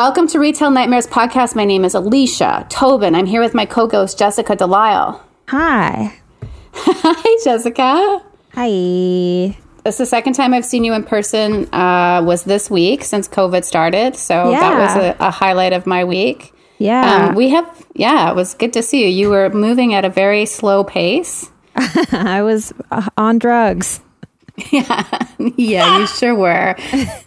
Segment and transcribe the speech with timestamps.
[0.00, 1.54] Welcome to Retail Nightmares podcast.
[1.54, 3.14] My name is Alicia Tobin.
[3.14, 5.20] I'm here with my co-ghost Jessica Delisle.
[5.48, 6.18] Hi.
[6.72, 8.22] Hi, Jessica.
[8.54, 8.66] Hi.
[9.84, 11.68] It's the second time I've seen you in person.
[11.74, 14.60] Uh, was this week since COVID started, so Yeah.
[14.60, 16.54] that was a, a highlight of my week.
[16.78, 17.26] Yeah.
[17.26, 19.08] Um, we have, yeah, it was good to see you.
[19.08, 21.50] You were moving at a very slow pace.
[22.10, 24.00] I was uh, on drugs.
[24.72, 26.74] yeah, you sure were.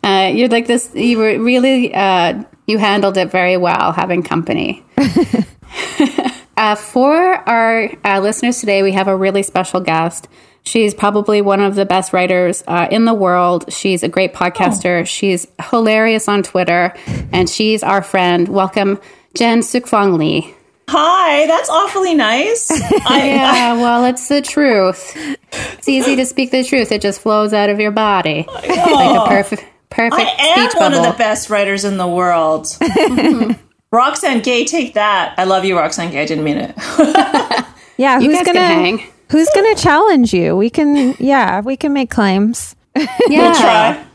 [0.03, 0.89] Uh, you're like this.
[0.95, 1.94] You were really.
[1.94, 4.84] Uh, you handled it very well, having company.
[6.58, 10.27] uh, for our uh, listeners today, we have a really special guest.
[10.66, 13.72] She's probably one of the best writers uh, in the world.
[13.72, 15.05] She's a great podcaster.
[15.05, 16.94] She's hilarious on Twitter,
[17.34, 18.48] and she's our friend.
[18.48, 19.00] Welcome,
[19.36, 20.55] Jen Sookfong Lee.
[20.89, 22.70] Hi, that's awfully nice.
[22.72, 25.16] I, Yeah, well, it's the truth.
[25.52, 26.92] It's easy to speak the truth.
[26.92, 30.91] It just flows out of your body like a perfect, perfect I am speech one
[30.91, 31.05] bubble.
[31.05, 32.66] of the best writers in the world.
[33.91, 35.36] Roxane Gay, take that.
[35.38, 36.22] I love you, Roxane Gay.
[36.22, 36.75] I didn't mean it.
[37.95, 39.03] Yeah, who's gonna hang.
[39.30, 40.58] who's gonna challenge you?
[40.58, 42.75] We can yeah, we can make claims.
[43.30, 43.53] Yeah.
[43.53, 44.05] Try.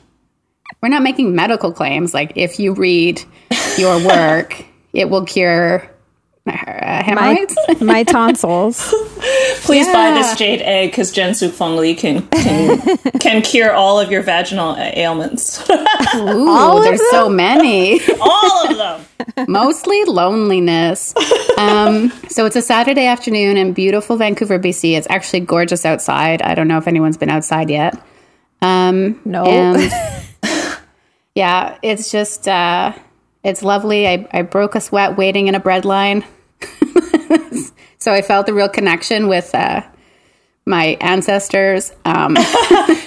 [0.83, 2.13] We're not making medical claims.
[2.13, 3.23] Like if you read
[3.79, 5.89] your work, it will cure
[7.09, 7.47] uh, My
[7.81, 8.79] my tonsils.
[9.63, 14.11] Please buy this jade egg because Jen Sookfong Lee can, can can cure all of
[14.11, 15.61] your vaginal uh, ailments.
[16.17, 18.01] Ooh, there's so many.
[18.21, 19.47] all of them.
[19.49, 21.15] Mostly loneliness.
[21.59, 24.97] Um, so it's a Saturday afternoon in beautiful Vancouver, BC.
[24.97, 26.41] It's actually gorgeous outside.
[26.43, 28.01] I don't know if anyone's been outside yet.
[28.63, 29.45] Um, No.
[29.45, 29.93] And
[31.35, 32.93] yeah, it's just uh,
[33.45, 34.09] it's lovely.
[34.09, 36.25] I, I broke a sweat waiting in a bread line,
[37.99, 39.83] so I felt the real connection with uh,
[40.67, 41.93] my ancestors.
[42.05, 42.37] Um,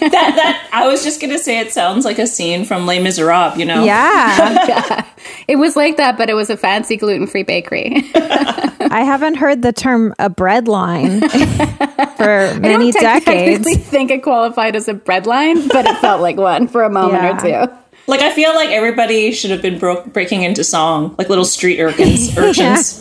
[0.02, 3.56] That that I was just gonna say it sounds like a scene from Les Miserables.
[3.58, 3.84] You know?
[3.84, 5.06] Yeah.
[5.48, 8.10] it was like that, but it was a fancy gluten free bakery.
[8.16, 12.98] I haven't heard the term a bread line for many decades.
[12.98, 13.90] I don't technically decades.
[13.90, 17.22] think it qualified as a bread line, but it felt like one for a moment
[17.46, 17.64] Yeah.
[17.64, 17.74] or two.
[18.08, 21.80] Like I feel like everybody should have been bro- breaking into song, like little street
[21.80, 22.36] urchins.
[22.38, 23.00] urchins.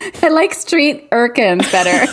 [0.22, 2.06] I like street urchins better.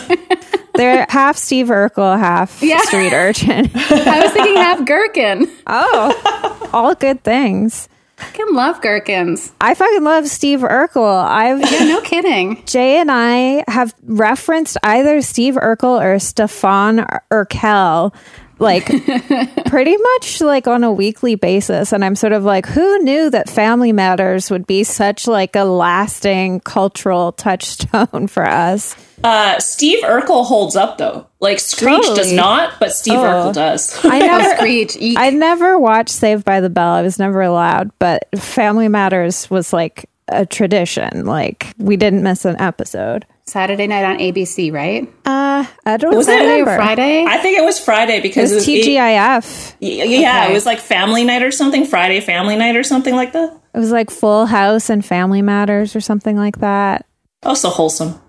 [0.74, 2.78] They're half Steve Urkel, half Yeah.
[2.80, 3.70] street urchin.
[3.74, 5.50] I was thinking half gherkin.
[5.66, 7.88] Oh, all good things.
[8.18, 9.52] I can love gherkins.
[9.60, 11.24] I fucking love Steve Urkel.
[11.24, 12.62] I've Yeah, no kidding.
[12.66, 18.14] Jay and I have referenced either Steve Urkel or Stefan Urquelle
[18.58, 18.86] like
[19.66, 23.48] pretty much like on a weekly basis and I'm sort of like who knew that
[23.50, 28.96] Family Matters would be such like a lasting cultural touchstone for us.
[29.24, 31.26] Uh, Steve Urkel holds up though.
[31.40, 33.98] Like Screech does not, but Steve Urkel does.
[34.04, 34.96] I Oh, never screech.
[35.16, 36.92] I never watched Saved by the Bell.
[36.92, 41.24] I was never allowed, but Family Matters was like a tradition.
[41.24, 43.26] Like we didn't miss an episode.
[43.48, 45.04] Saturday night on ABC, right?
[45.24, 46.16] Uh, I don't know.
[46.16, 46.64] Was it Saturday or.
[46.76, 47.24] Friday?
[47.24, 49.76] I think it was Friday It because was it- TGIF.
[49.78, 50.50] Yeah, yeah, Okay.
[50.50, 53.52] it was like family night or something, Friday family night or something like that.
[53.74, 57.06] It was like Full House and Family Matters or something like that.
[57.44, 58.20] Oh, so wholesome.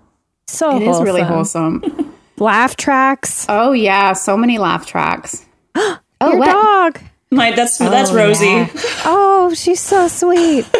[0.46, 1.04] So It is wholesome.
[1.04, 2.14] really wholesome.
[2.38, 3.44] Laugh tracks.
[3.48, 5.44] Oh yeah, so many laugh tracks.
[5.74, 6.46] oh, Your what?
[6.46, 7.00] dog.
[7.32, 8.46] My that's that's Oh, Rosie.
[8.46, 8.68] yeah.
[9.04, 10.64] Oh, she's so sweet.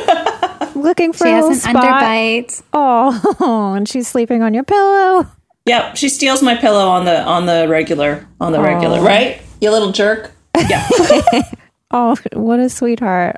[0.80, 1.76] Looking for She a has an spot.
[1.76, 2.62] underbite.
[2.72, 5.26] Oh, and she's sleeping on your pillow.
[5.66, 9.42] Yep, she steals my pillow on the on the regular on the regular, right?
[9.60, 10.32] You little jerk.
[10.56, 10.88] Yeah.
[11.90, 13.36] Oh, what a sweetheart.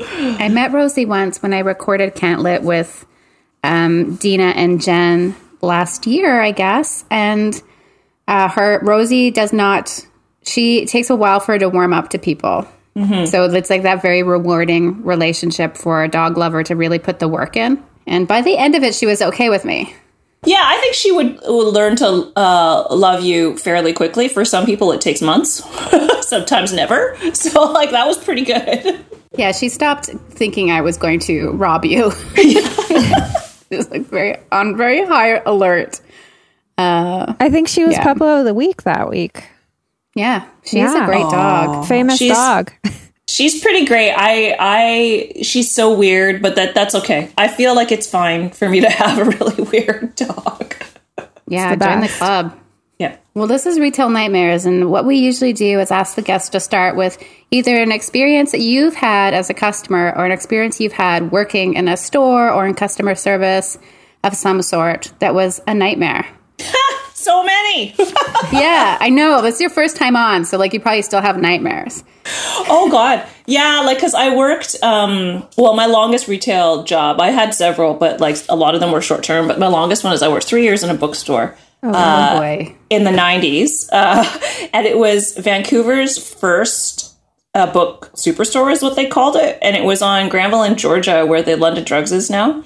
[0.00, 3.06] I met Rosie once when I recorded Can't Lit with
[3.62, 7.04] um, Dina and Jen last year, I guess.
[7.12, 7.62] And
[8.26, 10.04] uh, her Rosie does not.
[10.42, 12.66] She takes a while for her to warm up to people.
[12.94, 17.28] So it's like that very rewarding relationship for a dog lover to really put the
[17.28, 17.82] work in.
[18.06, 19.94] And by the end of it, she was okay with me.
[20.44, 24.28] yeah, I think she would, would learn to uh, love you fairly quickly.
[24.28, 25.62] For some people, it takes months,
[26.28, 27.16] sometimes never.
[27.32, 29.04] So, like, that was pretty good.
[29.34, 32.12] Yeah, she stopped thinking I was going to rob you.
[32.36, 36.02] it was like very on very high alert.
[36.76, 38.04] Uh, I think she was Yeah.
[38.04, 39.44] Puppo of the Week that week.
[40.14, 41.02] Yeah, she's Yeah.
[41.04, 41.86] a great dog.
[41.86, 42.72] Famous She's- dog.
[43.28, 44.10] She's pretty great.
[44.12, 47.30] I I she's so weird, but that that's okay.
[47.38, 50.74] I feel like it's fine for me to have a really weird dog.
[51.48, 52.58] Yeah, the join the club.
[52.98, 53.16] Yeah.
[53.32, 56.60] Well, this is Retail Nightmares, and what we usually do is ask the guests to
[56.60, 57.16] start with
[57.50, 61.72] either an experience that you've had as a customer or an experience you've had working
[61.74, 63.78] in a store or in customer service
[64.24, 66.26] of some sort that was a nightmare.
[67.22, 67.94] so many.
[68.52, 69.42] yeah, I know.
[69.42, 72.04] That's your first time on, so like you probably still have nightmares.
[72.68, 73.80] oh God, yeah.
[73.80, 74.76] Like because I worked.
[74.82, 78.92] Um, well, my longest retail job, I had several, but like a lot of them
[78.92, 79.48] were short term.
[79.48, 81.56] But my longest one is I worked three years in a bookstore.
[81.84, 82.76] Oh boy.
[82.90, 83.88] in the 90s.
[83.90, 84.24] Uh,
[84.72, 87.11] and it was Vancouver's first
[87.54, 89.58] uh, book superstore, is what they called it.
[89.60, 92.64] And it was on Granville in Georgia, where the London Drugs is now.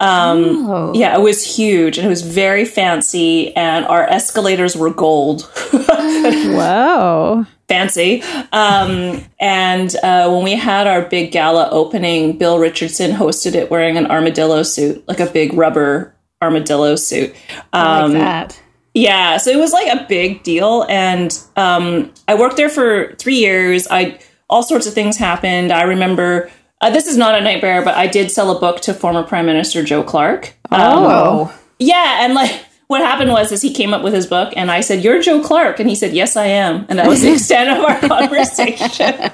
[0.00, 0.92] Um, Oh.
[0.94, 3.54] Yeah, it was huge and it was very fancy.
[3.56, 5.42] And our escalators were gold.
[5.72, 7.46] Whoa.
[7.68, 8.22] fancy.
[8.52, 13.96] Um, and uh, when we had our big gala opening, Bill Richardson hosted it wearing
[13.96, 17.34] an armadillo suit, like a big rubber armadillo suit.
[17.72, 18.62] I Um, like that.
[18.94, 23.36] Yeah, so it was like a big deal, and um, I worked there for three
[23.36, 23.86] years.
[23.90, 24.18] I
[24.50, 25.72] all sorts of things happened.
[25.72, 26.50] I remember
[26.80, 29.46] uh, this is not a nightmare, but I did sell a book to former Prime
[29.46, 30.54] Minister Joe Clark.
[30.70, 31.58] Um, Oh.
[31.78, 32.50] yeah, and like
[32.88, 35.40] what happened was is he came up with his book, and I said, "You're Joe
[35.42, 39.30] Clark," and he said, "Yes, I am," and that was the extent of our conversation.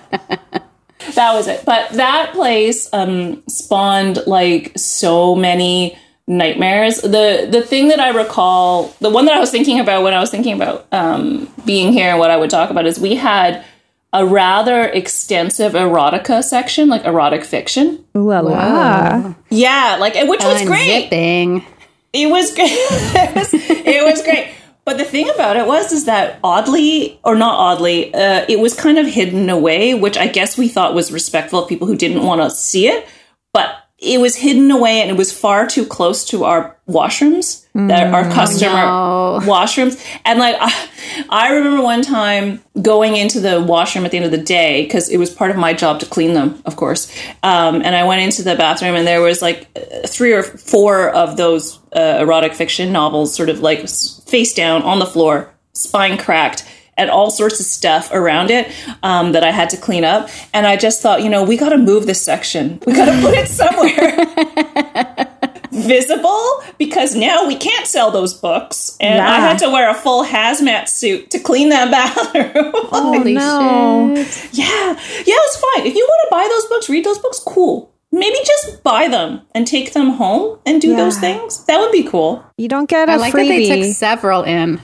[1.15, 1.65] that was it.
[1.65, 7.01] But that place um, spawned like so many nightmares.
[7.01, 10.21] The the thing that I recall, the one that I was thinking about when I
[10.21, 13.65] was thinking about um, being here and what I would talk about is we had
[14.13, 18.05] a rather extensive erotica section, like erotic fiction.
[18.17, 19.35] Ooh la la.
[19.51, 21.11] Yeah, like which was great.
[21.11, 21.65] Unzipping.
[22.13, 22.71] It was great.
[22.71, 24.55] it, was, it was great.
[24.85, 28.73] But the thing about it was, is that oddly, or not oddly, uh, it was
[28.73, 32.23] kind of hidden away, which I guess we thought was respectful of people who didn't
[32.23, 33.07] want to see it.
[33.53, 38.15] But it was hidden away, and it was far too close to our washrooms, that
[38.15, 39.41] our customer no.
[39.43, 40.01] washrooms.
[40.25, 40.89] And like, I,
[41.29, 45.09] I remember one time going into the washroom at the end of the day because
[45.09, 47.13] it was part of my job to clean them, of course.
[47.43, 49.69] Um, and I went into the bathroom, and there was like
[50.07, 55.01] three or four of those uh, erotic fiction novels, sort of like face down on
[55.01, 56.65] the floor, spine cracked.
[56.99, 58.71] And all sorts of stuff around it
[59.03, 60.29] um, that I had to clean up.
[60.53, 62.81] And I just thought, you know, we got to move this section.
[62.87, 65.29] We got to put it somewhere
[65.71, 68.97] visible because now we can't sell those books.
[69.01, 71.91] And I had to wear a full hazmat suit to clean that
[72.35, 72.73] bathroom.
[72.89, 74.15] Holy no.
[74.17, 74.49] shit.
[74.55, 74.67] yeah.
[74.67, 75.87] Yeah, it's fine.
[75.87, 77.93] If you want to buy those books, read those books, cool.
[78.11, 81.65] Maybe just buy them and take them home and do those things.
[81.67, 82.43] That would be cool.
[82.57, 83.69] You don't get a I like that freebie.
[83.69, 84.81] they took several in.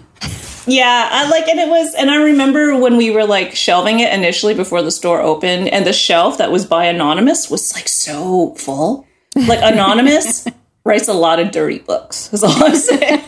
[0.67, 4.13] Yeah, I like, and it was, and I remember when we were like shelving it
[4.13, 8.55] initially before the store opened, and the shelf that was by Anonymous was like so
[8.55, 9.07] full.
[9.37, 10.47] Like Anonymous
[10.85, 12.33] writes a lot of dirty books.
[12.33, 13.23] Is all I'm saying.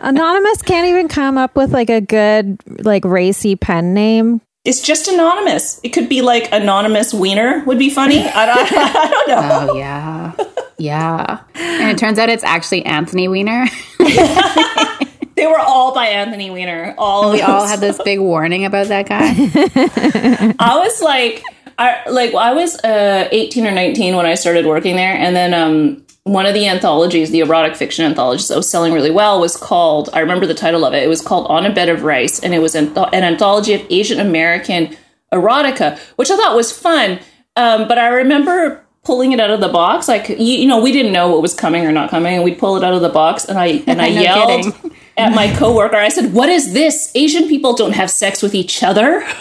[0.00, 4.40] Anonymous can't even come up with like a good like racy pen name.
[4.64, 5.80] It's just anonymous.
[5.84, 8.20] It could be like anonymous wiener would be funny.
[8.20, 9.72] I don't, I don't know.
[9.72, 10.32] Oh yeah.
[10.78, 11.40] Yeah.
[11.54, 13.66] And it turns out it's actually Anthony Weiner.
[15.36, 16.94] They were all by Anthony Weiner.
[16.96, 19.34] All we all had this big warning about that guy.
[20.58, 21.42] I was like,
[21.78, 25.52] I like I was uh, 18 or 19 when I started working there, and then
[25.52, 29.58] um, one of the anthologies, the erotic fiction anthologies that was selling really well, was
[29.58, 30.08] called.
[30.14, 31.02] I remember the title of it.
[31.02, 33.86] It was called On a Bed of Rice, and it was an, an anthology of
[33.90, 34.96] Asian American
[35.34, 37.20] erotica, which I thought was fun.
[37.56, 40.90] Um, but I remember pulling it out of the box like you, you know we
[40.90, 43.08] didn't know what was coming or not coming and we'd pull it out of the
[43.08, 44.95] box and i and i No yelled kidding.
[45.18, 47.10] At my coworker i said what is this?
[47.14, 49.24] Asian people don't have sex with each other.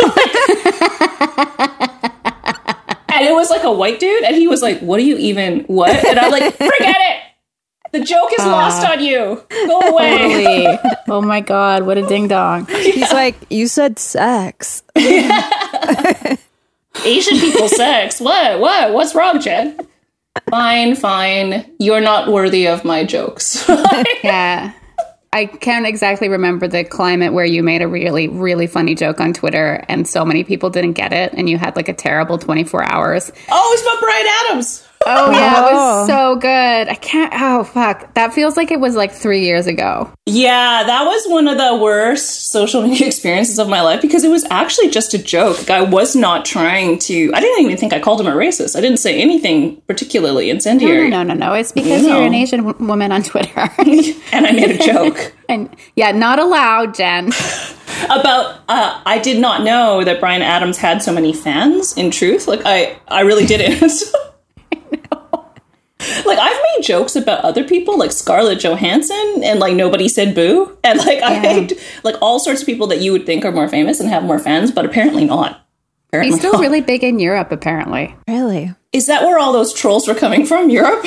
[3.18, 5.62] And it was like a white dude and he was like what do you even
[5.68, 5.90] what?
[6.06, 7.22] And i'm like forget it.
[7.94, 9.42] The joke is lost on you.
[9.50, 10.18] Go away.
[10.18, 10.80] Holy.
[11.08, 12.66] Oh my god, what a ding dong.
[12.66, 14.84] He's like, you said sex.
[17.06, 18.20] asian people sex?
[18.20, 19.80] What what what's wrong jen?
[20.50, 21.72] Fine fine.
[21.80, 23.66] You're not worthy of my jokes.
[24.24, 24.74] Yeah.
[25.36, 29.34] I can't exactly remember the climate where you made a really, really funny joke on
[29.34, 32.90] Twitter and so many people didn't get it and you had like a terrible 24
[32.90, 33.34] hours.
[33.52, 35.54] oh it's about bryan adams Oh, yeah.
[35.68, 36.00] It Oh.
[36.02, 36.90] was so good.
[36.90, 37.32] I can't.
[37.36, 38.14] Oh, fuck.
[38.16, 40.10] That feels like it was like three years ago.
[40.26, 44.30] Yeah, that was one of the worst social media experiences of my life because it
[44.30, 45.58] was actually just a joke.
[45.60, 47.32] Like, I was not trying to.
[47.34, 48.76] I didn't even think I called him a racist.
[48.76, 51.54] I didn't say anything particularly No, incendiary, no, no, no.
[51.54, 52.18] It's because No.
[52.18, 53.70] you're an Asian w- woman on Twitter.
[53.78, 57.32] and I made a joke and yeah, not allowed, Jen.
[58.06, 58.60] about.
[58.68, 61.96] Uh, I did not know that Bryan Adams had so many fans.
[61.98, 63.92] In truth, like I, I really didn't.
[66.26, 70.78] Like I've made jokes about other people, like Scarlett Johansson, and like nobody said boo.
[70.84, 71.42] And like I Yeah.
[71.42, 74.24] made like all sorts of people that you would think are more famous and have
[74.24, 75.62] more fans, but apparently not.
[76.10, 76.62] Apparently He's still not.
[76.62, 78.16] really big in Europe, apparently.
[78.28, 78.74] Really?
[78.94, 80.70] Is that where all those trolls were coming from?
[80.70, 81.02] Europe?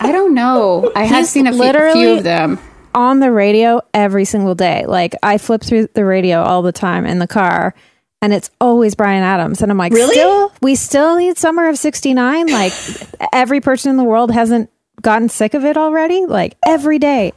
[0.00, 0.90] I don't know.
[0.94, 2.58] I have He's seen a few, literally- few of them.
[2.94, 4.84] on the radio every single day.
[4.86, 7.74] Like I flip through the radio all the time in the car
[8.22, 9.60] and it's always Bryan Adams.
[9.60, 10.14] And I'm like, Really?
[10.14, 12.46] still, we still need Summer of 69.
[12.46, 12.72] Like
[13.34, 14.70] every person in the world hasn't
[15.02, 16.24] gotten sick of it already.
[16.24, 17.32] Like every day,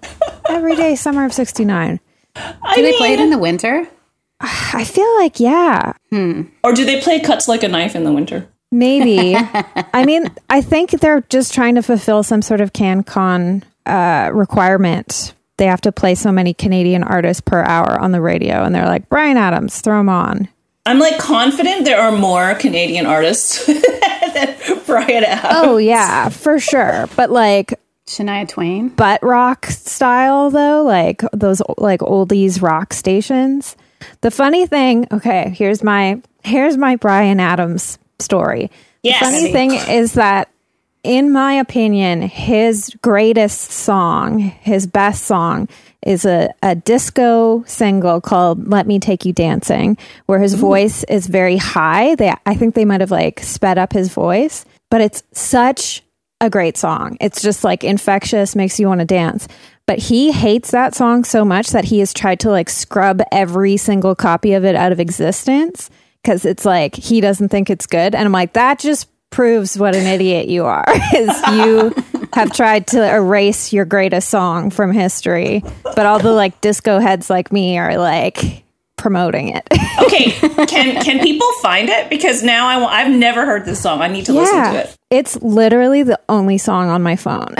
[0.47, 1.99] every day, Summer of 69.
[2.35, 3.87] I Do they mean, play it in the winter?
[4.39, 5.93] I feel like, yeah,
[6.63, 8.47] or do they play cuts like a knife in the winter?
[8.71, 9.35] maybe.
[9.93, 15.33] I mean, I think they're just trying to fulfill some sort of CanCon uh, requirement.
[15.57, 18.63] They have to play so many Canadian artists per hour on the radio.
[18.65, 20.49] And they're like, Bryan Adams, throw him on.
[20.85, 23.65] I'm like confident there are more Canadian artists
[24.33, 25.53] than Bryan Adams.
[25.55, 27.09] Oh, yeah, for sure.
[27.15, 28.89] But like, Shania Twain.
[28.89, 33.75] butt rock style though, like those like oldies rock stations.
[34.21, 38.69] The funny thing, okay, here's my here's my Bryan Adams story.
[39.01, 39.19] Yes.
[39.19, 40.49] The funny thing is that
[41.05, 45.69] in my opinion, his greatest song, his best song
[46.01, 51.27] is a, a disco single called Let Me Take You Dancing, where his voice is
[51.27, 52.15] very high.
[52.15, 56.03] They I think they might have like sped up his voice, but it's such
[56.41, 57.17] a great song.
[57.21, 59.47] It's just like infectious, makes you want to dance.
[59.87, 63.77] But he hates that song so much that he has tried to like scrub every
[63.77, 65.89] single copy of it out of existence
[66.23, 68.15] because it's like he doesn't think it's good.
[68.15, 70.85] And I'm like, that just proves what an idiot you are.
[71.15, 71.93] Is you
[72.33, 77.29] have tried to erase your greatest song from history, but all the like disco heads
[77.29, 78.63] like me are like
[78.97, 79.67] promoting it.
[80.05, 80.31] Okay,
[80.67, 82.09] can can people find it?
[82.09, 84.01] Because now I I've never heard this song.
[84.01, 84.97] I need to listen to it.
[85.09, 87.55] It's literally the only song on my phone.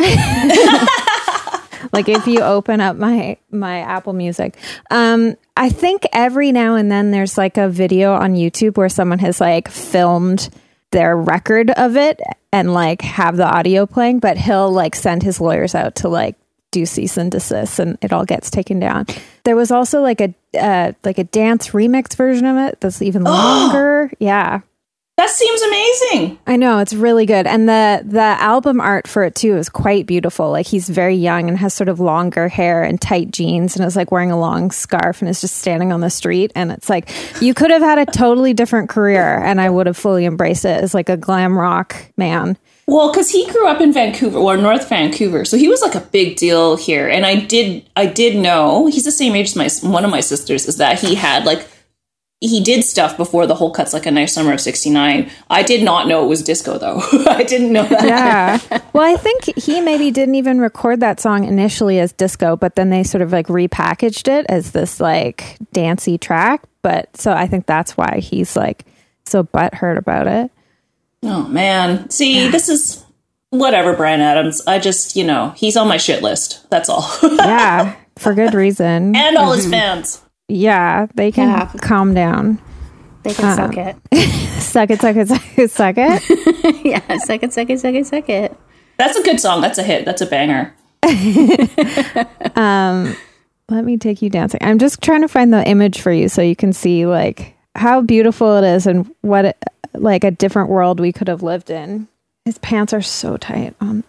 [1.93, 4.57] like if you open up my my Apple Music.
[4.91, 9.19] Um I think every now and then there's like a video on YouTube where someone
[9.19, 10.49] has like filmed
[10.95, 12.21] their record of it
[12.53, 16.37] and like have the audio playing, but he'll like send his lawyers out to like
[16.71, 19.05] do cease and desist and it all gets taken down.
[19.43, 23.23] There was also like a uh, like a dance remix version of it that's even
[23.25, 24.09] longer.
[24.19, 24.61] Yeah.
[25.17, 26.39] That seems amazing.
[26.45, 30.05] I know it's really good, and the the album art for it too is quite
[30.05, 30.51] beautiful.
[30.51, 33.95] Like he's very young and has sort of longer hair and tight jeans, and is
[33.95, 36.51] like wearing a long scarf and is just standing on the street.
[36.53, 37.09] And it's like
[37.41, 40.83] you could have had a totally different career, and I would have fully embraced it
[40.83, 42.57] as like a glam rock man.
[42.85, 46.01] Well, because he grew up in Vancouver or North Vancouver, so he was like a
[46.01, 47.07] big deal here.
[47.07, 50.19] And I did, I did know he's the same age as my one of my
[50.19, 50.67] sisters.
[50.67, 51.65] Is that he had like
[52.41, 55.31] he did stuff before the whole cuts like a knife summer of '69.
[55.49, 56.99] I did not know it was disco though.
[57.27, 58.03] I didn't know that.
[58.05, 58.81] Yeah.
[58.93, 62.89] well, I think he maybe didn't even record that song initially as disco, but then
[62.89, 66.63] they sort of like repackaged it as this like dancey track.
[66.81, 68.85] But so I think that's why he's like
[69.25, 70.51] so butthurt about it.
[71.23, 73.03] Oh man, see, this is
[73.49, 74.61] whatever, Bryan Adams.
[74.67, 76.69] I just, you know, he's on my shit list.
[76.69, 79.15] That's all, Yeah, for good reason.
[79.15, 80.21] and all his fans.
[80.47, 81.71] Yeah, they can Yeah.
[81.81, 82.59] calm down.
[83.23, 83.95] They can suck it.
[84.61, 86.83] Suck it, suck it, suck it, suck it.
[86.85, 88.57] yeah, suck it, suck it, suck it, suck it.
[88.97, 89.61] That's a good song.
[89.61, 90.03] That's a hit.
[90.05, 90.75] That's a banger.
[92.55, 93.15] um,
[93.69, 94.59] Let me take you dancing.
[94.63, 98.01] I'm just trying to find the image for you so you can see like how
[98.01, 99.57] beautiful it is and what it,
[99.93, 102.07] like a different world we could have lived in.
[102.45, 103.75] His pants are so tight.
[103.81, 104.03] Um,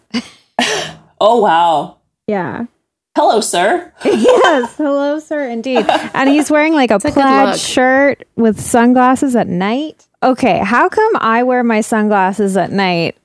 [1.20, 1.96] Oh wow.
[2.26, 2.66] yeah.
[3.16, 3.92] Hello, sir.
[4.04, 4.76] Yes.
[4.76, 5.48] Hello, sir.
[5.48, 5.86] Indeed.
[6.12, 7.56] And he's wearing like a a good plaid look.
[7.58, 10.06] shirt with sunglasses at night.
[10.22, 10.58] Okay.
[10.58, 13.16] How come I wear my sunglasses at night?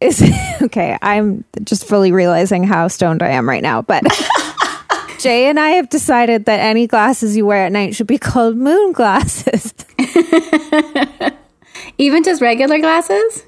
[0.00, 0.22] Is
[0.62, 0.96] okay.
[1.02, 3.82] I'm just fully realizing how stoned I am right now.
[3.82, 4.04] But
[5.20, 8.56] Jay and I have decided that any glasses you wear at night should be called
[8.56, 9.74] moon glasses.
[11.98, 13.44] Even just regular glasses?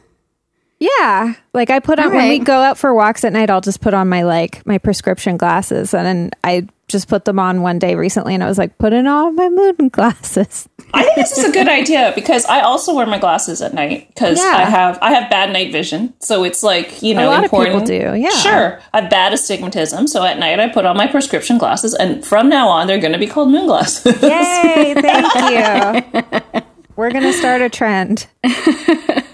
[0.81, 1.35] Yeah.
[1.53, 3.81] Like I put on All when we go out for walks at night, I'll just
[3.83, 7.79] put on my like my prescription glasses and then I just put them on one
[7.79, 10.69] day recently and I was like, putting on my moon glasses.
[10.93, 14.09] I think this is a good idea because I also wear my glasses at night
[14.09, 14.55] because Yeah.
[14.57, 16.15] I have I have bad night vision.
[16.21, 18.31] So it's like you know a lot of people do, yeah.
[18.31, 18.81] sure.
[18.95, 22.49] I have bad astigmatism, so at night I put on my prescription glasses, and from
[22.49, 24.21] now on they're going to be called moon glasses.
[24.23, 25.35] Yay, thank
[26.55, 26.63] you.
[26.97, 28.27] We're going to start a trend.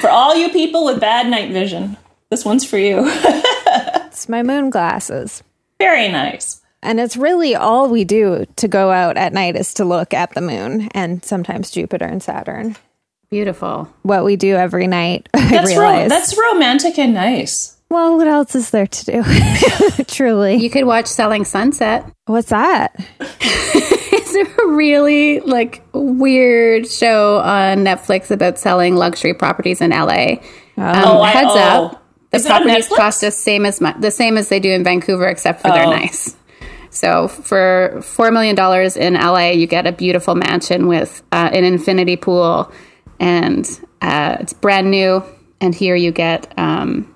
[0.00, 1.96] for all you people with bad night vision,
[2.30, 3.10] this one's for you.
[4.08, 5.44] It's my moon glasses.
[5.78, 6.60] Very nice.
[6.82, 10.34] And it's really all we do to go out at night is to look at
[10.34, 12.74] the moon and sometimes Jupiter and Saturn.
[13.30, 13.92] Beautiful.
[14.02, 17.76] What we do every night, That's ro- that's romantic and nice.
[17.90, 20.04] well, what else is there to do?
[20.08, 20.56] Truly.
[20.56, 22.04] You could watch Selling Sunset.
[22.26, 22.96] What's that?
[24.40, 30.38] It's a really like weird show on Netflix about selling luxury properties in LA.
[30.76, 31.58] Um, Oh, I- heads oh.
[31.58, 32.04] up.
[32.30, 35.26] The Is properties cost the same as mu- the same as they do in Vancouver,
[35.26, 35.90] except for they're Oh.
[35.90, 36.36] nice.
[36.90, 41.64] So for four million dollars in LA, you get a beautiful mansion with uh, an
[41.64, 42.70] infinity pool,
[43.18, 43.66] and
[44.02, 45.22] uh, it's brand new.
[45.60, 47.12] And here you get um,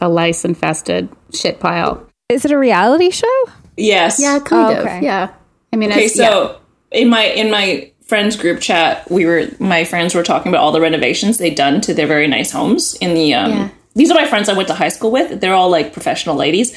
[0.00, 2.04] a lice infested shit pile.
[2.28, 3.44] Is it a reality show?
[3.76, 4.18] Yes.
[4.18, 4.86] Yeah, kind Oh, of.
[4.86, 5.00] okay.
[5.02, 5.28] Yeah.
[5.76, 6.30] I mean, Okay, it's, yeah.
[6.30, 10.62] so in my in my friends group chat, we were my friends were talking about
[10.62, 13.68] all the renovations they'd done to their very nice homes in the um Yeah.
[13.94, 15.40] these are my friends I went to high school with.
[15.40, 16.68] They're all like professional ladies.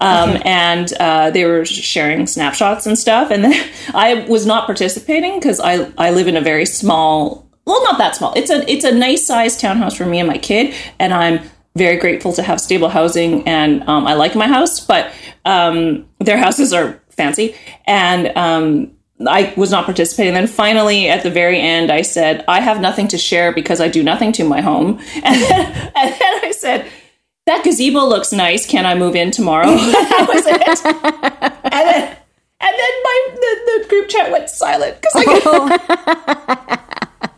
[0.00, 3.30] Um, and uh, they were sharing snapshots and stuff.
[3.30, 3.54] And then
[3.94, 8.14] I was not participating because I, I live in a very small, well, not that
[8.16, 8.32] small.
[8.36, 10.74] It's a, it's a nice sized townhouse for me and my kid.
[10.98, 11.40] And I'm
[11.76, 15.12] very grateful to have stable housing and um, I like my house, but
[15.44, 17.54] um, their houses are fancy.
[17.86, 18.92] And um,
[19.26, 20.34] I was not participating.
[20.34, 23.88] Then finally, at the very end, I said, I have nothing to share because I
[23.88, 25.00] do nothing to my home.
[25.24, 26.86] And then, and then I said,
[27.46, 28.66] that gazebo looks nice.
[28.66, 29.66] Can I move in tomorrow?
[29.76, 31.52] that was it.
[31.76, 32.16] And then,
[32.58, 36.78] and then my the, the group chat went silent because I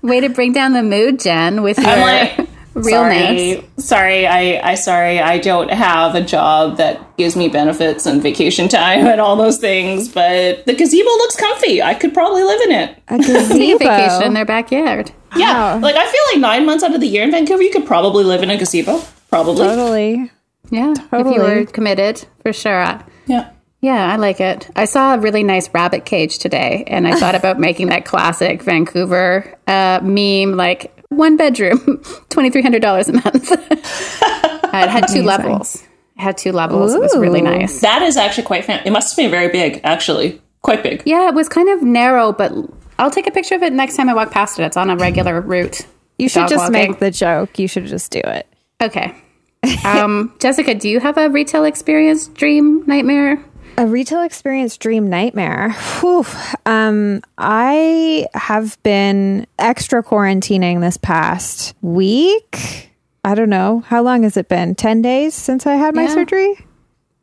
[0.03, 2.91] way to bring down the mood, Jen, with your I'm like.
[3.09, 8.23] Sorry, sorry, I, I sorry, I don't have a job that gives me benefits and
[8.23, 10.09] vacation time and all those things.
[10.09, 11.83] But the gazebo looks comfy.
[11.83, 12.99] I could probably live in it.
[13.09, 13.79] A Take gazebo.
[13.79, 15.11] vacation in their backyard.
[15.37, 15.81] Yeah, Wow.
[15.81, 18.25] like I feel like nine months out of the year in Vancouver, you could probably
[18.25, 19.01] live in a gazebo.
[19.31, 19.67] Probably.
[19.67, 20.31] Totally.
[20.71, 22.99] Yeah, if you were committed, for sure.
[23.27, 23.51] Yeah.
[23.81, 24.69] Yeah, I like it.
[24.75, 28.63] I saw a really nice rabbit cage today, and I thought about making that classic
[28.63, 33.53] Vancouver uh, meme, like one bedroom, twenty three hundred dollars a month.
[34.69, 35.83] Uh, it had two levels.
[36.17, 36.93] It had two levels.
[36.95, 37.81] It was really nice.
[37.81, 38.83] That is actually quite fan.
[38.85, 40.43] It must have been very big, actually.
[40.61, 41.03] Quite big.
[41.07, 42.53] Yeah, it was kind of narrow, but
[42.99, 44.65] I'll take a picture of it next time I walk past it.
[44.65, 45.87] It's on a regular route.
[46.19, 46.73] You should just walking.
[46.91, 47.59] make the joke.
[47.59, 48.47] You should just do it.
[48.81, 49.15] Okay.
[49.85, 53.43] Um, Jessica, do you have a retail experience, dream, nightmare?
[53.79, 55.71] A retail experience dream nightmare.
[56.01, 56.27] Whew.
[56.67, 62.91] Um, I have been extra quarantining this past week.
[63.23, 63.85] I don't know.
[63.87, 64.75] How long has it been?
[64.75, 66.15] 10 days since I had my Yeah.
[66.15, 66.59] surgery?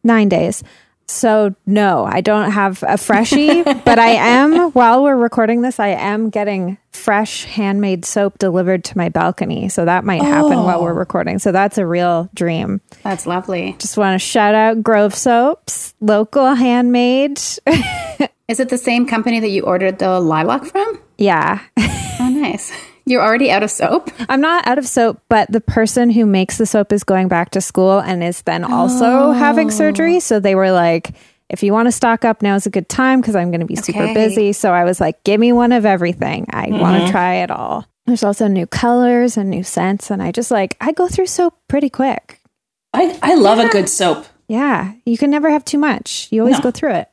[0.02, 0.64] Nine days.
[1.08, 5.90] So, no, I don't have a freshie, but I am, while we're recording this, I
[5.90, 9.70] am getting fresh handmade soap delivered to my balcony.
[9.70, 10.98] So, that might happen while we're oh.
[10.98, 11.40] recording.
[11.40, 12.82] So, that's a real dream.
[13.04, 13.76] That's lovely.
[13.80, 17.38] Just want to shout out Grove Soaps, local handmade.
[18.48, 21.00] Is it the same company that you ordered the lilac from?
[21.18, 21.62] yeah.
[21.78, 22.72] Oh, nice.
[23.06, 24.10] You're already out of soap?
[24.30, 27.52] I'm not out of soap, but the person who makes the soap is going back
[27.52, 29.72] to school and is then also having oh.
[29.72, 30.20] surgery.
[30.20, 31.16] So they were like,
[31.50, 33.68] if you want to stock up, now is a good time because I'm going to
[33.68, 34.54] be super busy.
[34.54, 36.48] So I was like, give me one of everything.
[36.50, 37.12] I want to mm-hmm.
[37.12, 37.86] try it all.
[38.08, 40.10] There's also new colors and new scents.
[40.10, 42.42] And I just like, I go through soap pretty quick.
[42.94, 44.26] I, I love a good soap.
[44.48, 44.94] Yeah.
[45.06, 46.28] You can never have too much.
[46.32, 46.64] You always No.
[46.64, 47.10] go through it.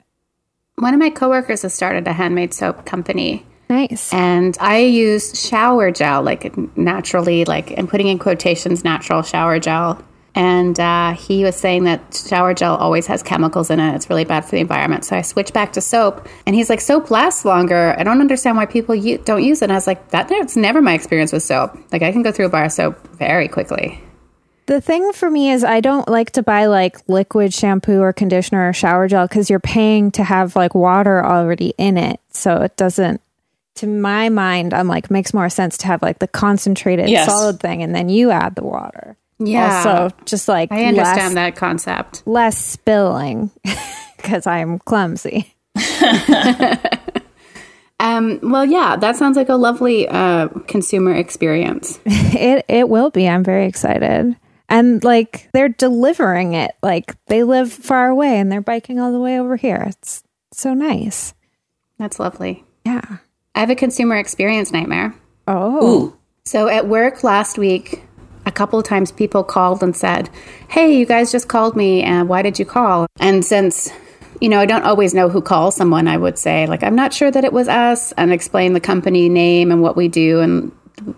[0.76, 3.44] One of my coworkers has started a handmade soap company.
[3.72, 4.12] Nice.
[4.12, 10.04] And I use shower gel, like naturally, like I'm putting in quotations, natural shower gel.
[10.35, 13.94] And uh, he was saying that shower gel always has chemicals in it.
[13.94, 15.06] It's really bad for the environment.
[15.06, 16.26] So I switched back to soap.
[16.46, 17.94] And he's like, soap lasts longer.
[17.98, 19.66] I don't understand why people u- don't use it.
[19.66, 21.78] And I was like, that, that's never my experience with soap.
[21.92, 24.02] Like I can go through a bar of soap very quickly.
[24.66, 28.68] The thing for me is I don't like to buy like liquid shampoo or conditioner
[28.68, 32.20] or shower gel because you're paying to have like water already in it.
[32.30, 33.20] So it doesn't,
[33.76, 37.26] to my mind, I'm like, makes more sense to have like the concentrated Yes.
[37.26, 39.16] solid thing and then you add the water.
[39.38, 39.76] Yeah.
[39.85, 42.22] Also, just like I understand less, that concept.
[42.26, 43.50] less spilling
[44.16, 45.54] because I'm clumsy.
[48.00, 52.00] Um, well, yeah, that sounds like a lovely uh, consumer experience.
[52.35, 53.28] It it will be.
[53.28, 54.35] I'm very excited.
[54.68, 56.72] And like they're delivering it.
[56.82, 59.85] Like they live far away and they're biking all the way over here.
[59.87, 61.35] It's so nice.
[61.98, 62.64] That's lovely.
[62.85, 63.18] Yeah.
[63.55, 65.15] I have a consumer experience nightmare.
[65.47, 65.87] Oh.
[65.87, 66.19] Ooh.
[66.45, 68.03] So at work last week,
[68.47, 70.31] a couple of times people called and said,
[70.69, 73.07] Hey, you guys just called me, and why did you call?
[73.21, 73.91] And since,
[74.41, 77.12] you know, I don't always know who calls someone, I would say, like, I'm not
[77.12, 80.73] sure that it was us, and explain the company name and what we do, and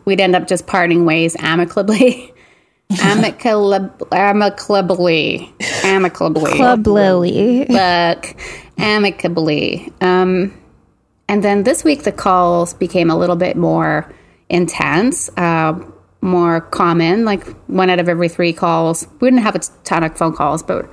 [0.05, 2.31] we'd end up just parting ways amicably.
[3.01, 7.64] Amicably, amicably, amicably, Club Lily.
[7.64, 8.37] Look,
[8.77, 9.90] amicably.
[10.03, 10.53] Um,
[11.28, 14.12] and then this week, the calls became a little bit more
[14.48, 15.78] intense, uh,
[16.20, 17.24] more common.
[17.24, 19.06] Like one out of every three calls.
[19.20, 20.88] We didn't have a ton of phone calls, but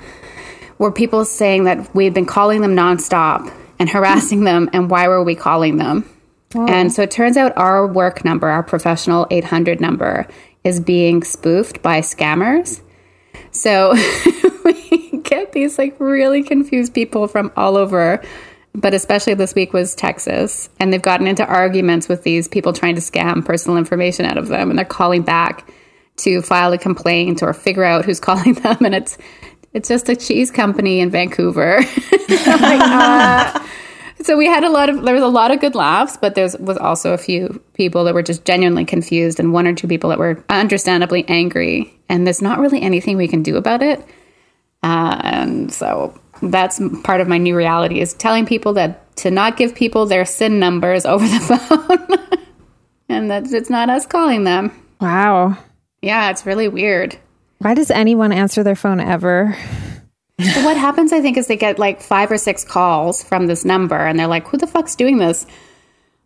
[0.78, 5.24] were people saying that we'd been calling them nonstop and harassing them, and why were
[5.24, 6.10] we calling them?
[6.54, 10.28] And so it turns out our work number, our professional 800 number,
[10.64, 12.82] is being spoofed by scammers.
[13.52, 13.94] So
[14.66, 18.22] we get these like really confused people from all over,
[18.74, 20.70] but especially this week was Texas.
[20.80, 24.48] And they've gotten into arguments with these people trying to scam personal information out of
[24.48, 24.70] them.
[24.70, 25.70] And they're calling back
[26.18, 28.78] to file a complaint or figure out who's calling them.
[28.86, 29.18] And it's,
[29.74, 31.80] it's just a cheese company in Vancouver.
[32.30, 33.68] like, uh,
[34.24, 36.48] so we had a lot of there was a lot of good laughs, but there
[36.60, 40.10] was also a few people that were just genuinely confused, and one or two people
[40.10, 41.94] that were understandably angry.
[42.10, 44.00] And there's not really anything we can do about it.
[44.84, 49.58] Uh, and so that's part of my new reality is telling people that to not
[49.58, 52.40] give people their SIN numbers over the phone,
[53.10, 54.72] and that it's not us calling them.
[55.00, 55.58] Wow.
[56.02, 57.18] Yeah, it's really weird.
[57.60, 59.56] Why does anyone answer their phone ever?
[60.54, 63.64] So what happens, I think, is they get like five or six calls from this
[63.64, 65.46] number, and they're like, "Who the fuck's doing this?"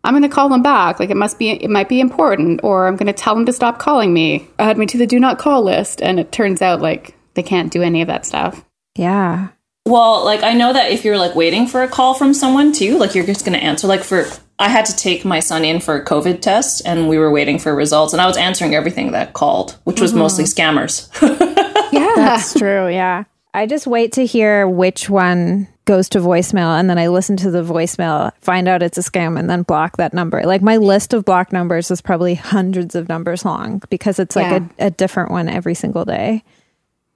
[0.04, 1.00] I'm going to call them back.
[1.00, 3.52] Like it must be, it might be important, or I'm going to tell them to
[3.52, 4.48] stop calling me.
[4.58, 7.72] Add me to the do not call list, and it turns out like they can't
[7.72, 8.64] do any of that stuff.
[8.94, 9.48] Yeah.
[9.86, 12.98] Well, like I know that if you're like waiting for a call from someone too,
[12.98, 13.86] like you're just going to answer.
[13.86, 14.26] Like for
[14.58, 17.60] I had to take my son in for a COVID test, and we were waiting
[17.60, 20.20] for results, and I was answering everything that called, which was mm-hmm.
[20.20, 21.08] mostly scammers.
[21.92, 22.88] yeah, that's true.
[22.88, 23.24] Yeah.
[23.54, 27.50] I just wait to hear which one goes to voicemail and then I listen to
[27.50, 30.42] the voicemail, find out it's a scam, and then block that number.
[30.42, 34.50] Like my list of blocked numbers is probably hundreds of numbers long because it's like
[34.50, 34.68] yeah.
[34.78, 36.44] a, a different one every single day.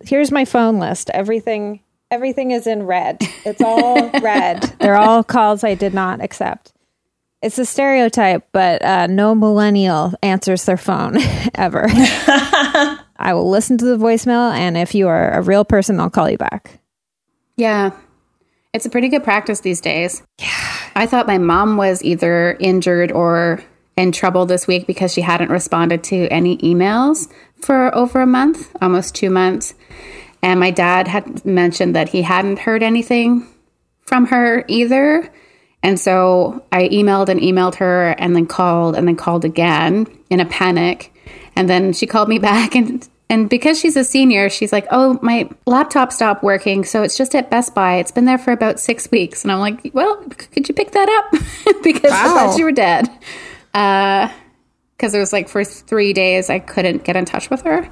[0.02, 1.10] Here's my phone list.
[1.10, 1.80] Everything
[2.10, 3.18] everything is in red.
[3.44, 4.62] It's all red.
[4.80, 6.72] They're all calls I did not accept.
[7.42, 11.16] It's a stereotype, but uh, no millennial answers their phone
[11.54, 11.86] ever.
[11.88, 16.28] I will listen to the voicemail, and if you are a real person, I'll call
[16.30, 16.80] you back.
[17.56, 17.92] Yeah.
[18.72, 20.22] It's a pretty good practice these days.
[20.38, 20.48] Yeah.
[20.94, 23.62] I thought my mom was either injured or
[23.96, 27.30] in trouble this week because she hadn't responded to any emails
[27.62, 29.74] for over a month, almost two months.
[30.42, 33.46] And my dad had mentioned that he hadn't heard anything
[34.02, 35.30] from her either.
[35.82, 40.40] And so I emailed and emailed her and then called and then called again in
[40.40, 41.12] a panic.
[41.56, 45.16] And then she called me back and and because she's a senior, she's like, "Oh,
[45.22, 47.94] my laptop stopped working, so it's just at Best Buy.
[47.98, 51.08] It's been there for about six weeks." And I'm like, "Well, could you pick that
[51.08, 51.40] up?"
[51.84, 52.24] because wow.
[52.24, 53.08] I thought you were dead.
[53.70, 57.88] Because uh, it was like for three days I couldn't get in touch with her.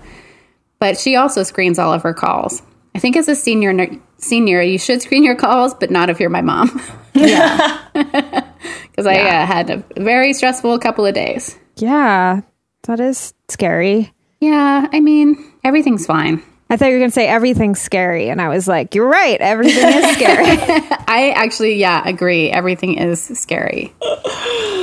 [0.79, 2.63] But she also screens all of her calls.
[2.95, 3.89] I think as a senior,
[4.19, 6.81] senior, you should screen your calls, but not if you're my mom.
[7.15, 11.59] yeah, because I uh, had a very stressful couple of days.
[11.77, 12.43] Yeah,
[12.85, 14.13] that is scary.
[14.41, 16.43] Yeah, I mean, everything's fine.
[16.71, 18.29] I thought you were going to say everything's scary.
[18.29, 19.41] And I was like, you're right.
[19.41, 20.45] Everything is scary.
[21.09, 22.51] I actually, yeah, agree.
[22.51, 23.95] Everything is scary.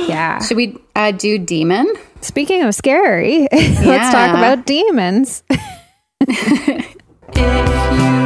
[0.08, 0.42] Yeah.
[0.42, 1.86] Should we uh, do demon?
[2.22, 3.82] Speaking of scary, yeah.
[3.84, 5.44] let's talk about demons.
[7.36, 8.25] if you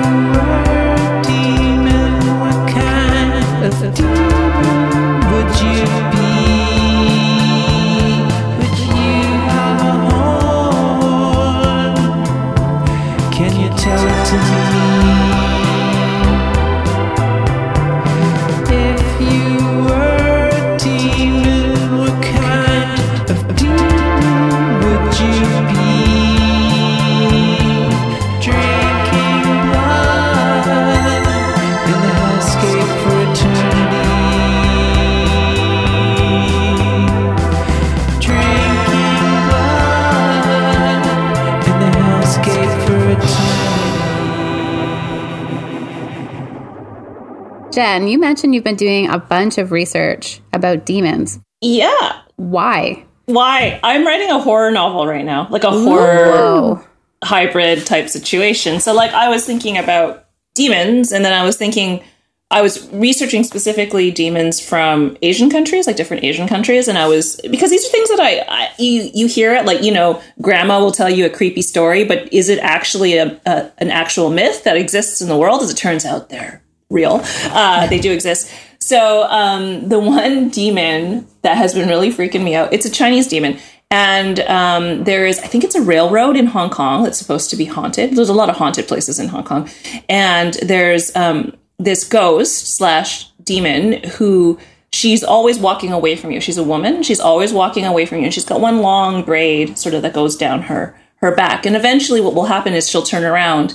[47.73, 51.39] Jen, you mentioned you've been doing a bunch of research about demons.
[51.61, 52.21] Yeah.
[52.37, 53.05] Why?
[53.27, 53.79] Why?
[53.83, 56.85] I'm writing a horror novel right now, like a horror
[57.23, 58.81] hybrid type situation.
[58.81, 62.03] So, like, I was thinking about demons, and then I was thinking,
[62.51, 67.41] I was researching specifically demons from Asian countries, like different Asian countries, and I was
[67.49, 70.81] because these are things that I, I you you hear it like you know grandma
[70.81, 74.65] will tell you a creepy story, but is it actually a, a, an actual myth
[74.65, 75.63] that exists in the world?
[75.63, 77.21] As it turns out, there real.
[77.45, 78.53] Uh, they do exist.
[78.81, 83.29] So um, the one demon that has been really freaking me out, it's a Chinese
[83.29, 83.59] demon.
[83.93, 87.57] And um, there is, I think it's a railroad in Hong Kong that's supposed to
[87.57, 88.15] be haunted.
[88.15, 89.69] There's a lot of haunted places in Hong Kong.
[90.09, 94.59] And there's um, this ghost slash demon who
[94.93, 96.41] she's always walking away from you.
[96.41, 97.03] She's a woman.
[97.03, 98.25] She's always walking away from you.
[98.25, 101.67] And she's got one long braid sort of that goes down her, her back.
[101.67, 103.75] And eventually what will happen is she'll turn around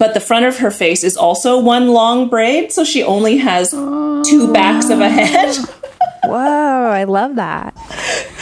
[0.00, 3.70] but the front of her face is also one long braid, so she only has
[3.70, 5.54] two backs of a head.
[6.24, 7.76] Whoa, I love that.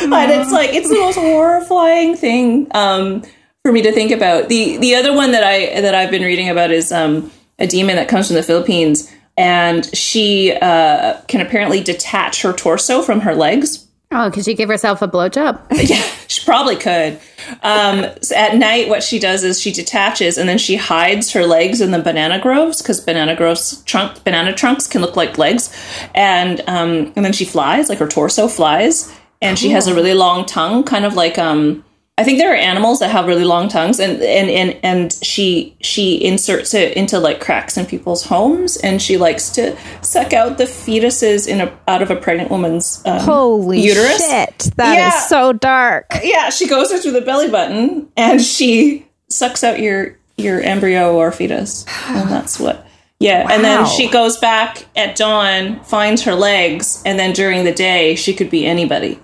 [0.01, 3.25] and it's like it's the most horrifying thing um,
[3.65, 4.49] for me to think about.
[4.49, 7.97] the The other one that I that I've been reading about is um, a demon
[7.97, 13.35] that comes from the Philippines, and she uh, can apparently detach her torso from her
[13.35, 13.85] legs.
[14.13, 15.61] Oh, could she give herself a blowjob?
[15.89, 17.19] yeah, she probably could.
[17.63, 21.47] Um, so at night, what she does is she detaches and then she hides her
[21.47, 25.75] legs in the banana groves because banana groves trunk banana trunks can look like legs,
[26.15, 30.15] and um, and then she flies like her torso flies, and she has a really
[30.15, 31.85] long tongue, kind of like um,
[32.19, 35.77] I think there are animals that have really long tongues, and and and and she
[35.81, 40.59] she inserts it into like cracks in people's homes, and she likes to suck out
[40.59, 44.19] the fetuses in a out of a pregnant woman's um, Holy uterus.
[44.29, 44.59] shit.
[44.77, 45.21] that is Yeah.
[45.21, 46.07] so dark.
[46.25, 51.31] Yeah, she goes through the belly button, and she sucks out your your embryo or
[51.31, 52.85] fetus, and that's what.
[53.21, 57.73] Yeah, and then she goes back at dawn, finds her legs, and then during the
[57.73, 59.19] day she could be anybody.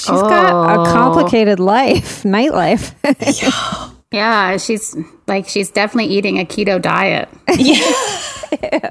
[0.00, 0.82] She's got Oh.
[0.82, 2.94] a complicated life, nightlife.
[4.12, 4.96] Yeah, she's
[5.28, 7.28] like she's definitely eating a keto diet.
[7.56, 7.76] Yeah.
[8.60, 8.82] and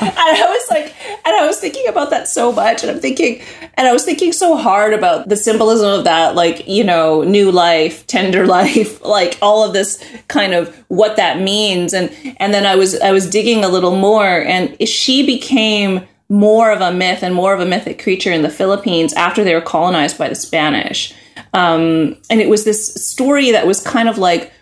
[0.00, 0.94] I was like,
[1.26, 3.42] and I was thinking about that so much, and I'm thinking,
[3.74, 7.50] and I was thinking so hard about the symbolism of that, like, you know, new
[7.50, 11.92] life, tender life, like all of this kind of what that means.
[11.92, 16.70] And, and then I was, I was digging a little more, and she became more
[16.70, 19.60] of a myth and more of a mythic creature in the Philippines after they were
[19.60, 21.14] colonized by the Spanish.
[21.54, 24.52] Um, and it was this story that was kind of like,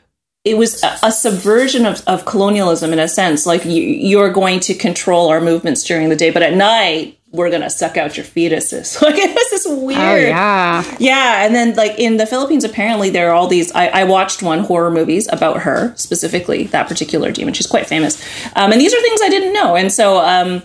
[0.44, 3.46] it was a, a subversion of, of colonialism in a sense.
[3.46, 7.50] Like you, you're going to control our movements during the day, but at night we're
[7.50, 9.02] going to suck out your fetuses.
[9.06, 10.00] Like it was this weird.
[10.00, 10.96] Oh yeah.
[10.98, 13.70] Yeah, and then like in the Philippines, apparently there are all these.
[13.72, 17.54] I, I watched one horror movies about her specifically, that particular demon.
[17.54, 18.20] She's quite famous,
[18.56, 19.76] um, and these are things I didn't know.
[19.76, 20.62] And so um,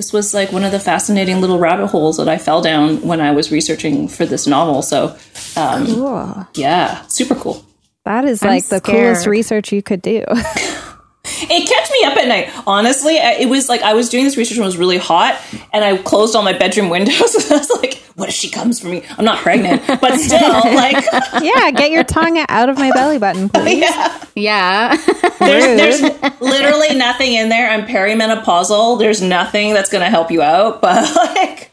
[0.00, 3.20] this was like one of the fascinating little rabbit holes that I fell down when
[3.20, 4.80] I was researching for this novel.
[4.80, 5.14] So
[5.56, 6.46] um, Cool.
[6.54, 7.62] yeah, super cool.
[8.06, 10.24] That is I'm like the coolest research you could do.
[11.42, 12.50] It kept me up at night.
[12.66, 15.40] Honestly, it was like I was doing this research when it was really hot,
[15.72, 17.34] and I closed all my bedroom windows.
[17.34, 19.02] And I was like, "What if she comes for me?
[19.18, 20.40] I'm not pregnant, but still,
[20.74, 21.04] like,
[21.42, 23.80] yeah, get your tongue out of my belly button, please.
[23.80, 24.96] yeah." Yeah.
[25.38, 27.68] There's, there's literally nothing in there.
[27.68, 28.98] I'm perimenopausal.
[28.98, 31.70] There's nothing that's going to help you out, but like,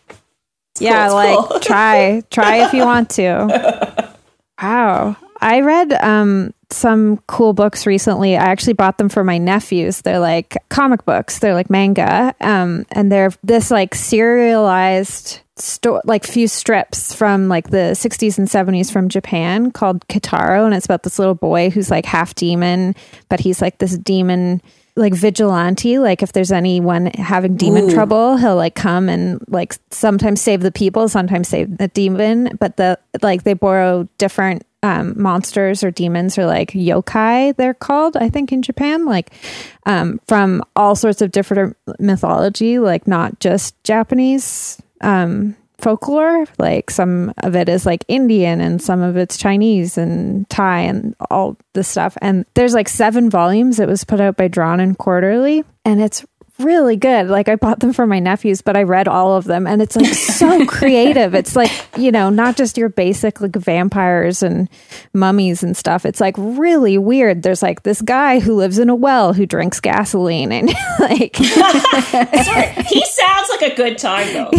[0.80, 1.60] yeah, it's like cool.
[1.60, 4.14] try try if you want to.
[4.62, 5.16] Wow.
[5.42, 8.36] I read um some cool books recently.
[8.36, 10.02] I actually bought them for my nephews.
[10.02, 11.40] They're like comic books.
[11.40, 12.36] They're like manga.
[12.42, 18.48] Um and they're this like serialized sto- like few strips from like the 60s and
[18.48, 22.96] 70s from Japan called Kitaro and it's about this little boy who's like half demon,
[23.30, 24.62] but he's like this demon
[24.98, 30.42] like vigilante like if there's anyone having demon trouble he'll like come and like sometimes
[30.42, 35.84] save the people sometimes save the demon but the like they borrow different um, monsters
[35.84, 39.32] or demons or like yokai they're called i think in japan like
[39.86, 47.34] um, from all sorts of different mythology like not just japanese um, folklore like some
[47.44, 51.88] of it is like indian and some of it's chinese and thai and all this
[51.88, 52.18] stuff.
[52.22, 56.26] And there's like seven volumes it was put out by drawn and quarterly and it's
[56.60, 57.28] really good.
[57.28, 59.96] Like i bought them for my nephews but i read all of them and it's
[59.96, 61.34] like so creative.
[61.34, 64.70] It's like you know not just your basic like vampires and
[65.14, 66.06] mummies and stuff.
[66.06, 67.44] It's like really weird.
[67.44, 70.68] There's like this guy who lives in a well who drinks gasoline and
[71.00, 74.50] like he sounds like a good time though.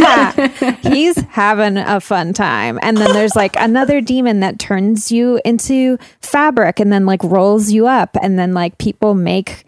[0.00, 2.78] yeah, he's having a fun time.
[2.82, 7.70] And then there's like another demon that turns you into fabric and then like rolls
[7.70, 8.16] you up.
[8.22, 9.64] And then like people make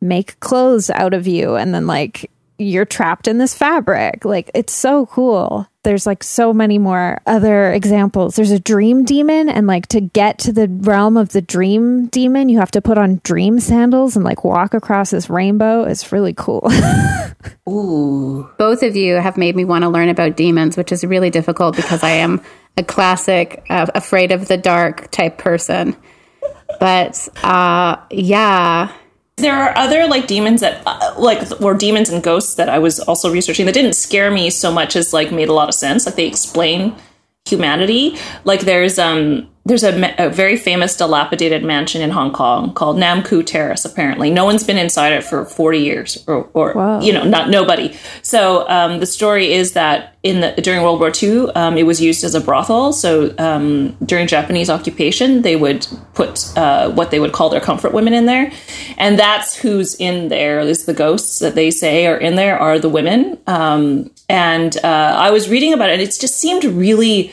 [0.00, 4.24] make clothes out of you and then like you're trapped in this fabric.
[4.24, 5.66] Like it's so cool.
[5.84, 8.34] There's like so many more other examples.
[8.34, 12.48] There's a dream demon and like to get to the realm of the dream demon,
[12.48, 15.84] you have to put on dream sandals and like walk across this rainbow.
[15.84, 16.68] It's really cool.
[17.68, 21.30] Ooh, Both of you have made me want to learn about demons, which is really
[21.30, 22.42] difficult because I am
[22.76, 25.96] a classic uh, afraid of the dark type person.
[26.80, 28.92] But uh, yeah,
[29.38, 33.00] there are other like demons that uh, like or demons and ghosts that I was
[33.00, 36.06] also researching that didn't scare me so much as like made a lot of sense.
[36.06, 36.94] Like they explain
[37.46, 38.16] humanity.
[38.44, 43.22] Like there's um there's a, a very famous dilapidated mansion in Hong Kong called Nam
[43.22, 43.84] Koo Terrace.
[43.84, 47.00] Apparently, no one's been inside it for 40 years, or, or Wow.
[47.00, 47.94] you know, not nobody.
[48.22, 52.00] So um, the story is that in the during World War II, um, it was
[52.00, 52.92] used as a brothel.
[52.92, 57.92] So um, during Japanese occupation, they would put uh, what they would call their comfort
[57.92, 58.50] women in there,
[58.96, 60.60] and that's who's in there.
[60.60, 63.38] Is the ghosts that they say are in there are the women.
[63.46, 67.32] Um, and uh, I was reading about it, and it just seemed really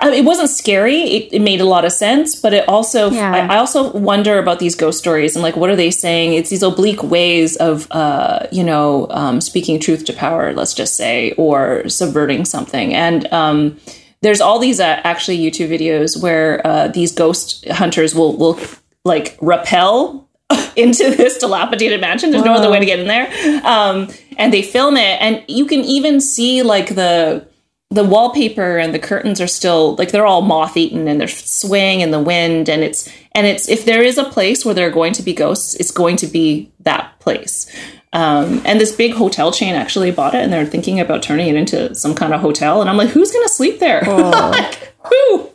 [0.00, 1.00] I mean, it wasn't scary.
[1.00, 3.32] It, it made a lot of sense, but it also Yeah.
[3.32, 6.34] I, I also wonder about these ghost stories and like what are they saying?
[6.34, 10.96] It's these oblique ways of uh, you know um, speaking truth to power, let's just
[10.96, 12.94] say, or subverting something.
[12.94, 13.76] And um,
[14.20, 18.58] there's all these uh, actually YouTube videos where uh, these ghost hunters will will
[19.04, 20.28] like rappel
[20.76, 22.30] into this dilapidated mansion.
[22.30, 23.26] There's no other way to get in there,
[23.66, 27.47] um, and they film it, and you can even see like the
[27.90, 32.00] the wallpaper and the curtains are still like they're all moth eaten and they're swaying
[32.00, 34.92] in the wind and it's and it's if there is a place where there are
[34.92, 37.70] going to be ghosts it's going to be that place
[38.12, 41.56] um, and this big hotel chain actually bought it and they're thinking about turning it
[41.56, 45.50] into some kind of hotel and i'm like who's gonna sleep there like, who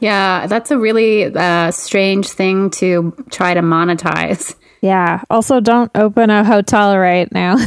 [0.00, 4.54] Yeah, that's a really uh, strange thing to try to monetize.
[4.82, 5.22] Yeah.
[5.30, 7.56] Also, don't open a hotel right now.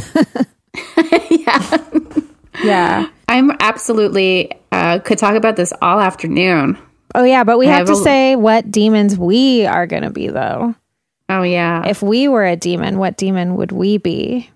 [1.30, 1.78] yeah.
[2.62, 3.08] yeah.
[3.30, 6.76] I'm absolutely uh, could talk about this all afternoon.
[7.14, 7.44] Oh, yeah.
[7.44, 10.74] But we have have to a- say what demons we are going to be, though.
[11.30, 11.86] Oh yeah.
[11.86, 14.50] If we were a demon, what demon would we be?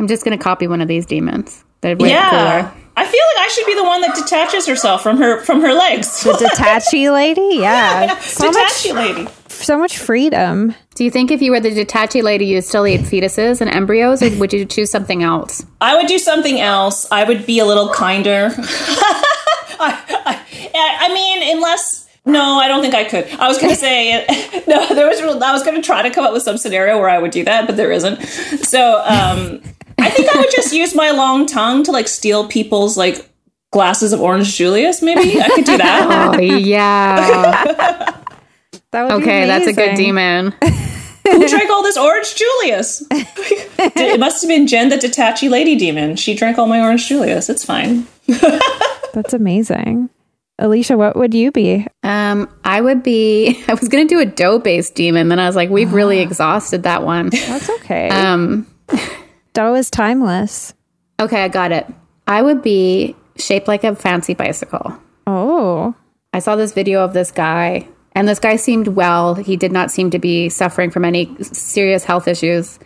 [0.00, 1.62] I'm just gonna copy one of these demons.
[1.82, 2.72] They're way yeah cooler.
[2.96, 5.74] i feel like i should be the one that detaches herself from her from her
[5.74, 7.42] legs The Detachy lady?
[7.60, 8.18] Yeah.
[8.20, 10.74] So much, lady so much freedom.
[10.94, 14.22] Do you think if you were the Detachi lady, you'd still eat fetuses and embryos,
[14.22, 15.64] or would you choose something else?
[15.80, 17.06] I would do something else.
[17.10, 18.50] I would be a little kinder.
[19.76, 20.42] I,
[20.74, 23.30] I, I mean, unless no, I don't think I could.
[23.38, 24.24] I was going to say
[24.66, 24.86] no.
[24.94, 25.20] There was.
[25.20, 27.44] I was going to try to come up with some scenario where I would do
[27.44, 28.22] that, but there isn't.
[28.22, 29.60] So um,
[29.98, 33.28] I think I would just use my long tongue to like steal people's like
[33.72, 35.02] glasses of orange Julius.
[35.02, 36.36] Maybe I could do that.
[36.36, 37.64] Oh yeah.
[38.94, 40.54] That would be Okay, that's a good demon.
[40.62, 43.02] Who drank all this orange Julius?
[43.10, 46.14] it must have been Jen, the Detachi lady demon.
[46.14, 47.48] She drank all my orange Julius.
[47.48, 48.06] It's fine.
[49.12, 50.10] That's amazing.
[50.60, 51.88] Alicia, what would you be?
[52.04, 53.64] Um, I would be.
[53.66, 56.84] I was gonna do a dough based demon, then I was like, we've really exhausted
[56.84, 57.30] that one.
[57.30, 58.10] That's okay.
[58.10, 58.68] Um,
[59.54, 60.72] Dough is timeless.
[61.18, 61.92] okay, I got it.
[62.28, 64.96] I would be shaped like a fancy bicycle.
[65.26, 65.96] Oh,
[66.32, 69.34] I saw this video of this guy, and this guy seemed well.
[69.34, 72.78] He did not seem to be suffering from any serious health issues,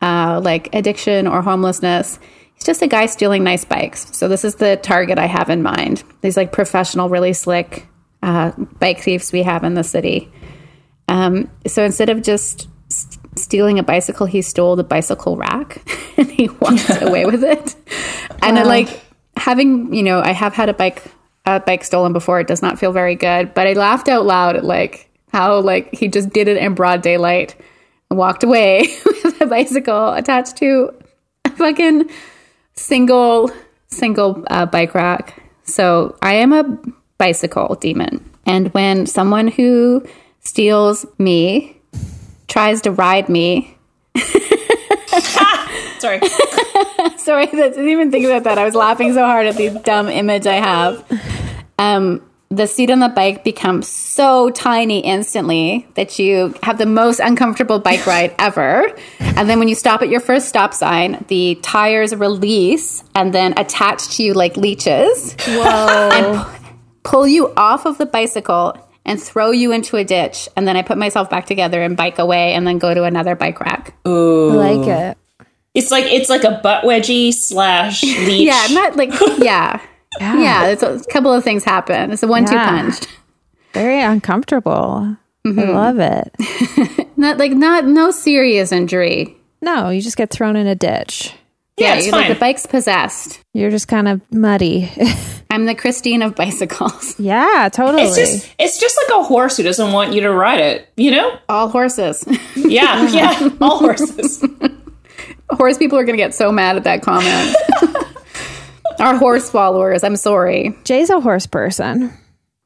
[0.00, 2.18] uh, like addiction or homelessness.
[2.54, 4.16] He's just a guy stealing nice bikes.
[4.16, 6.04] So this is the target I have in mind.
[6.22, 7.86] These like professional, really slick
[8.22, 10.32] uh, bike thieves we have in the city.
[11.08, 15.82] Um, so instead of just s- stealing a bicycle, he stole the bicycle rack
[16.16, 17.74] and he walked away with it.
[18.40, 19.02] And it, like
[19.36, 21.02] having, you know, I have had a bike
[21.46, 22.40] a bike stolen before.
[22.40, 25.94] It does not feel very good, but I laughed out loud at like how like
[25.94, 27.56] he just did it in broad daylight
[28.10, 30.92] and walked away with a bicycle attached to
[31.44, 32.10] a fucking
[32.74, 33.50] single
[33.88, 35.42] single uh, bike rack.
[35.64, 36.78] So I am a
[37.18, 40.06] bicycle demon, and when someone who
[40.40, 41.80] steals me
[42.48, 43.76] tries to ride me,
[46.02, 46.20] Sorry.
[47.16, 48.58] sorry, I didn't even think about that.
[48.58, 51.04] I was laughing so hard at the dumb image I have.
[51.78, 57.20] Um, the seat on the bike becomes so tiny instantly that you have the most
[57.20, 58.92] uncomfortable bike ride ever.
[59.20, 63.54] And then when you stop at your first stop sign, the tires release and then
[63.56, 65.36] attach to you like leeches.
[65.46, 66.52] whoa.
[67.04, 70.48] pull you off of the bicycle and throw you into a ditch.
[70.56, 73.36] And then I put myself back together and bike away and then go to another
[73.36, 73.94] bike rack.
[74.50, 75.18] I like it.
[75.74, 78.46] It's like it's like a butt wedgie slash leech.
[78.46, 79.80] Yeah, not like, yeah.
[80.20, 82.12] Yeah, it's a couple of things happen.
[82.12, 82.68] It's a one two Yeah.
[82.68, 83.06] punch.
[83.72, 85.16] Very uncomfortable.
[85.44, 85.70] I mm-hmm.
[85.70, 87.08] love it.
[87.16, 89.36] Not like, not, no serious injury.
[89.60, 91.32] No, you just get thrown in a ditch.
[91.78, 92.28] yeah, it's you're fine.
[92.28, 93.40] like the bike's possessed.
[93.54, 94.90] You're just kind of muddy.
[95.50, 97.18] I'm the Christine of bicycles.
[97.18, 98.02] yeah, totally.
[98.02, 100.88] it's just it's just like a horse who doesn't want you to ride it.
[100.96, 101.38] You know?
[101.48, 102.24] All horses.
[102.56, 103.50] Yeah, yeah.
[103.60, 104.44] All horses.
[105.56, 107.56] Horse people are going to get so mad at that comment.
[109.00, 110.76] Our horse followers, I'm sorry.
[110.84, 112.12] Jay's a horse person.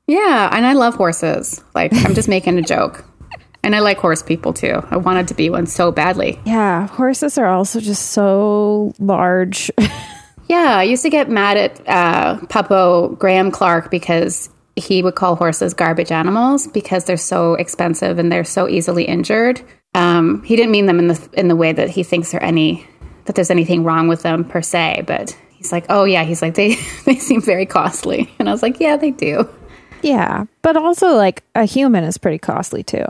[0.06, 1.62] Yeah, and I love horses.
[1.74, 3.04] Like, I'm just making a joke.
[3.62, 4.80] And I like horse people too.
[4.90, 6.38] I wanted to be one so badly.
[6.44, 9.70] Yeah, horses are also just so large.
[10.48, 15.34] Yeah, I used to get mad at uh, Puppo Graham Clark because he would call
[15.34, 19.60] horses garbage animals because they're so expensive and they're so easily injured.
[19.94, 22.86] Um, he didn't mean them in the in the way that he thinks there any
[23.24, 26.54] that there's anything wrong with them per se, but he's like, oh yeah, he's like
[26.54, 26.74] they
[27.04, 29.48] they seem very costly, and I was like, yeah, they do.
[30.02, 33.04] yeah, but also like a human is pretty costly too.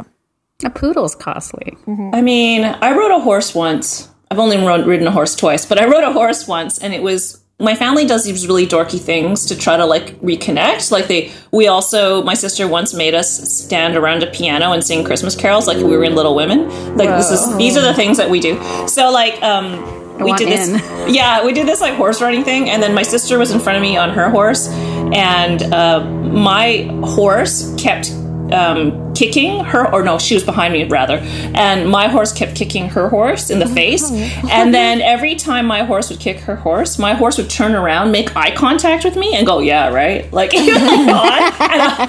[0.65, 1.77] A poodle's costly.
[2.15, 4.09] I mean, I rode a horse once.
[4.31, 7.03] I've only rode, ridden a horse twice, but I rode a horse once, and it
[7.03, 10.91] was my family does these really dorky things to try to like reconnect.
[10.91, 15.05] Like they, we also, my sister once made us stand around a piano and sing
[15.05, 16.69] Christmas carols like we were in Little Women.
[16.97, 18.57] Like this is, these are the things that we do.
[18.89, 20.69] So like, um, we did this.
[20.69, 20.97] in.
[21.15, 23.77] Yeah, we did this like horse riding thing, and then my sister was in front
[23.77, 28.11] of me on her horse, and uh, my horse kept
[28.53, 31.19] um, kicking her, or no, she was behind me rather,
[31.55, 35.83] and my horse kept kicking her horse in the face, and then every time my
[35.85, 39.35] horse would kick her horse, my horse would turn around, make eye contact with me,
[39.35, 40.51] and go, "Yeah, right," like.
[40.55, 42.03] I-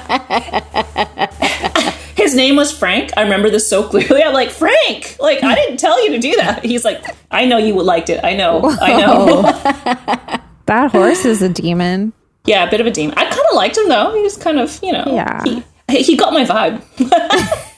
[2.16, 3.12] his name was Frank.
[3.18, 4.24] I remember this so clearly.
[4.24, 6.64] I'm like, Frank, like I didn't tell you to do that.
[6.66, 8.24] He's like, I know you liked it.
[8.24, 8.62] I know.
[8.82, 9.42] I know.
[10.66, 12.14] That horse is a demon.
[12.46, 13.16] yeah, a bit of a demon.
[13.18, 14.14] I kind of liked him though.
[14.16, 15.44] He was kind of, you know, Yeah.
[15.44, 16.84] He, he got my vibe.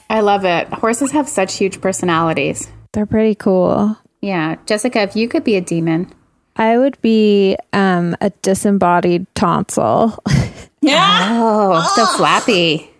[0.10, 0.68] I love it.
[0.68, 2.68] Horses have such huge personalities.
[2.92, 3.96] They're pretty cool.
[4.20, 4.56] Yeah.
[4.66, 6.12] Jessica, if you could be a demon,
[6.56, 10.18] I would be um, a disembodied tonsil.
[10.80, 11.38] yeah.
[11.40, 12.90] oh, so flappy.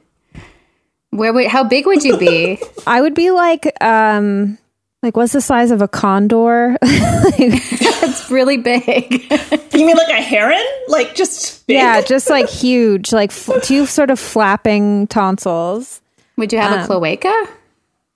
[1.10, 2.62] Where would, how big would you be?
[2.86, 4.58] I would be like, um,
[5.02, 6.76] like what's the size of a condor?
[6.82, 9.26] it's really big.
[9.72, 10.62] You mean like a heron?
[10.88, 11.76] Like just big?
[11.76, 16.02] yeah, just like huge, like f- two sort of flapping tonsils.
[16.36, 17.46] Would you have a cloaca?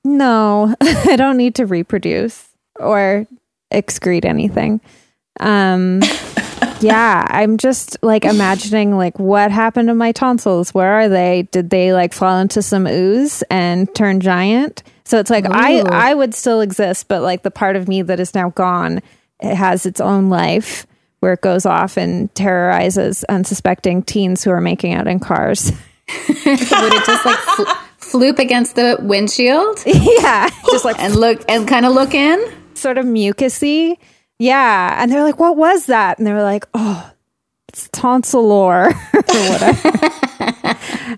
[0.03, 3.27] No, I don't need to reproduce or
[3.73, 4.81] excrete anything.
[5.41, 6.03] Um,
[6.81, 10.75] yeah, I'm just like imagining like what happened to my tonsils?
[10.75, 11.49] Where are they?
[11.51, 14.83] Did they like fall into some ooze and turn giant?
[15.05, 15.85] So it's like I Ooh.
[15.85, 19.03] I would still exist, but like the part of me that is now gone,
[19.41, 20.87] it has its own life
[21.21, 25.71] where it goes off and terrorizes unsuspecting teens who are making out in cars.
[26.29, 31.67] Would it just like fl- floop against the windshield yeah, just like and look and
[31.67, 32.53] kind of look in?
[32.77, 33.97] sort of mucusy.
[34.39, 34.97] Yeah.
[35.01, 36.19] And they're like, what was that?
[36.19, 37.11] And they were like, oh,
[37.69, 40.64] it's tonsilor or whatever.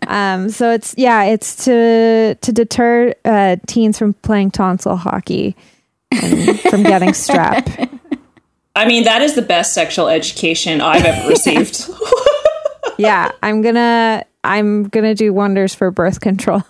[0.07, 5.57] Um, so it's, yeah, it's to, to deter uh, teens from playing tonsil hockey
[6.11, 8.01] and from getting strep.
[8.75, 11.89] I mean, that is the best sexual education I've ever received.
[12.99, 13.33] Yeah.
[13.43, 16.63] I'm gonna, I'm gonna do wonders for birth control.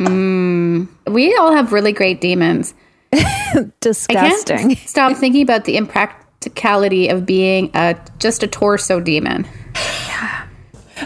[0.00, 2.74] We all have really great demons.
[3.12, 4.56] I Disgusting.
[4.74, 9.46] can't stop thinking about the impracticality of being a just a torso demon.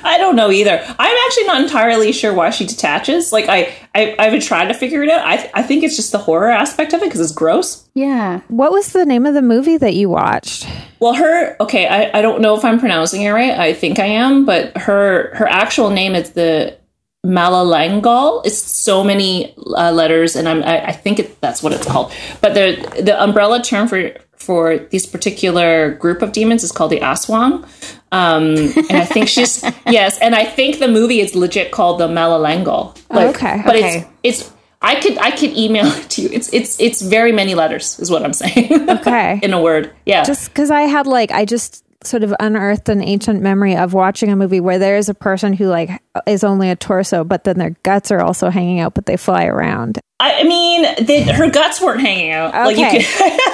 [0.02, 0.82] I don't know either.
[0.98, 3.32] I'm actually not entirely sure why she detaches.
[3.32, 5.26] Like I, I I've been trying to figure it out.
[5.26, 7.88] I, I think it's just the horror aspect of it because it's gross.
[7.94, 8.40] Yeah.
[8.48, 10.66] What was the name of the movie that you watched?
[11.00, 11.86] Well, her okay.
[11.86, 13.58] I, I don't know if I'm pronouncing it right.
[13.58, 16.78] I think I am, but her her actual name is the
[17.24, 18.44] Malalangal.
[18.44, 22.12] It's so many uh, letters, and I'm I, I think it, that's what it's called.
[22.40, 27.00] But the the umbrella term for for this particular group of demons is called the
[27.00, 27.64] Aswang.
[28.10, 28.56] Um,
[28.90, 32.98] and I think she's yes, and I think the movie is legit called the Malalangal.
[33.08, 34.06] Like, Okay, but okay.
[34.22, 34.52] it's it's.
[34.82, 36.28] I could I could email it to you.
[36.32, 38.90] It's it's it's very many letters, is what I'm saying.
[38.90, 39.38] Okay.
[39.42, 40.24] in a word, yeah.
[40.24, 44.30] just because I had like I just sort of unearthed an ancient memory of watching
[44.30, 45.90] a movie where there is a person who like
[46.26, 49.44] is only a torso, but then their guts are also hanging out, but they fly
[49.46, 49.98] around.
[50.20, 52.52] I I mean, they, her guts weren't hanging out.
[52.54, 53.38] Like you Okay.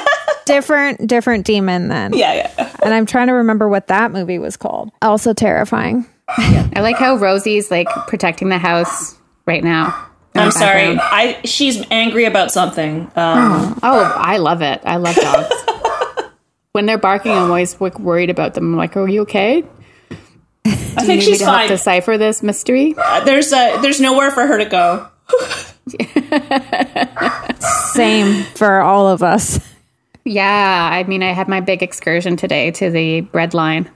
[0.46, 2.14] Different, different demon then.
[2.14, 2.76] yeah, yeah.
[2.82, 4.90] And I'm trying to remember what that movie was called.
[5.02, 6.06] Also terrifying.
[6.26, 10.06] I like how Rosie's like protecting the house right now.
[10.34, 10.96] I'm sorry.
[10.98, 13.02] I she's angry about something.
[13.14, 14.80] Um, Oh, I love it.
[14.84, 15.48] I love dogs.
[16.78, 18.72] when they're barking, I'm always like, worried about them.
[18.72, 19.64] I'm like, are you okay?
[20.64, 21.68] I You think need me she's to help fine.
[21.68, 22.94] decipher this mystery.
[22.96, 25.08] Uh, There's uh, there's nowhere for her to go.
[27.92, 29.58] Same for all of us.
[30.24, 33.90] Yeah, I mean, I had my big excursion today to the bread line.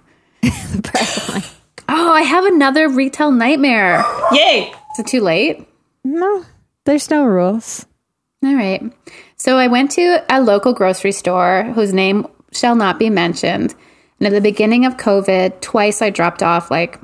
[1.88, 4.02] Oh, I have another retail nightmare.
[4.32, 4.72] Yay!
[4.94, 5.68] Is it too late?
[6.04, 6.44] No,
[6.84, 7.86] there's no rules.
[8.44, 8.82] All right.
[9.36, 13.74] So I went to a local grocery store whose name shall not be mentioned.
[14.18, 17.00] And at the beginning of COVID, twice I dropped off like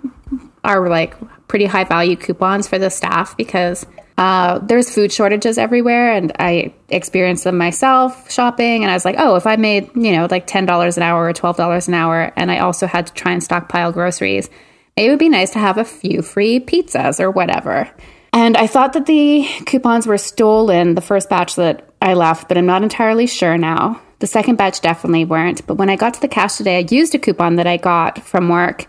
[0.65, 1.15] our like
[1.49, 3.87] pretty high value coupons for the staff because
[4.19, 8.83] uh, there's food shortages everywhere, and I experienced them myself shopping.
[8.83, 11.25] And I was like, oh, if I made you know like ten dollars an hour
[11.25, 14.51] or twelve dollars an hour, and I also had to try and stockpile groceries,
[14.97, 17.91] it would be nice to have a few free pizzas or whatever.
[18.33, 22.59] And I thought that the coupons were stolen the first batch that I left, but
[22.59, 24.01] I'm not entirely sure now.
[24.21, 25.67] The second batch definitely weren't.
[25.67, 28.23] But when I got to the cash today, I used a coupon that I got
[28.23, 28.87] from work.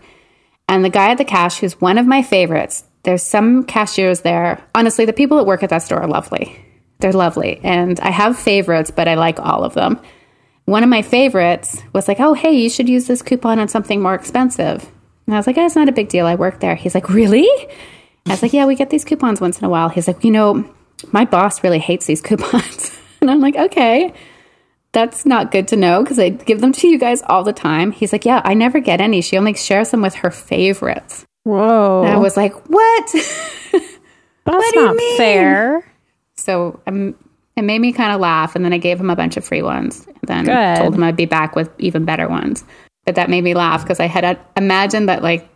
[0.68, 4.62] And the guy at the cash, who's one of my favorites, there's some cashiers there.
[4.74, 6.64] Honestly, the people that work at that store are lovely.
[6.98, 7.60] They're lovely.
[7.62, 10.00] And I have favorites, but I like all of them.
[10.66, 14.00] one of my favorites was like, "Oh, hey, you should use this coupon on something
[14.00, 14.88] more expensive."
[15.26, 16.26] And I was like, oh, "It's not a big deal.
[16.26, 17.48] I work there." He's like, "Really?"
[18.26, 20.30] I was like, "Yeah, we get these coupons once in a while." He's like, "You
[20.30, 20.64] know,
[21.10, 24.12] my boss really hates these coupons," and I'm like, "Okay."
[24.92, 27.92] That's not good to know because I give them to you guys all the time.
[27.92, 29.20] He's like, Yeah, I never get any.
[29.20, 31.24] She only shares them with her favorites.
[31.44, 32.02] Whoa.
[32.02, 33.10] And I was like, What?
[33.72, 35.92] That's you not fair.
[36.36, 37.14] So um,
[37.56, 38.56] it made me kind of laugh.
[38.56, 40.06] And then I gave him a bunch of free ones.
[40.06, 40.82] And then Good.
[40.82, 42.64] told him I'd be back with even better ones.
[43.04, 45.48] But that made me laugh because I had uh, imagined that like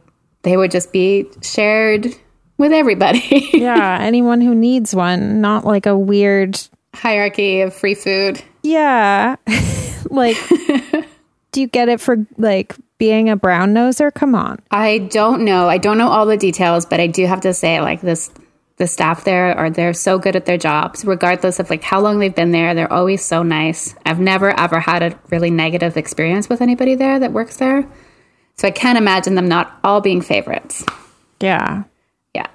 [0.43, 2.07] they would just be shared
[2.57, 3.51] with everybody.
[3.55, 6.61] Yeah, anyone who needs one, not like a weird
[6.95, 8.43] Hierarchy of free food.
[8.63, 9.37] Yeah.
[10.11, 10.37] like
[11.55, 14.13] do you get it for like being a brown noser?
[14.13, 14.59] Come on.
[14.71, 15.69] I don't know.
[15.69, 18.31] I don't know all the details, but I do have to say, like this,
[18.77, 22.19] the staff there are they're so good at their jobs, regardless of like how long
[22.19, 22.75] they've been there.
[22.75, 23.95] They're always so nice.
[24.05, 27.89] I've never ever had a really negative experience with anybody there that works there,
[28.57, 30.85] so I can't imagine them not all being favorites.
[31.41, 31.85] Yeah.
[32.35, 32.49] Yeah.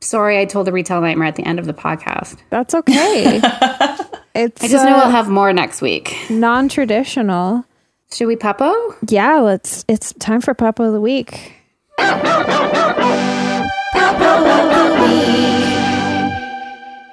[0.00, 2.36] Sorry, I told the retail nightmare at the end of the podcast.
[2.50, 3.38] That's okay.
[4.34, 6.16] it's I just know uh, I'll have more next week.
[6.30, 7.64] non-traditional.
[8.12, 8.72] Should we puppo?
[9.10, 11.54] Yeah, let's it's time for Puppo of the Week.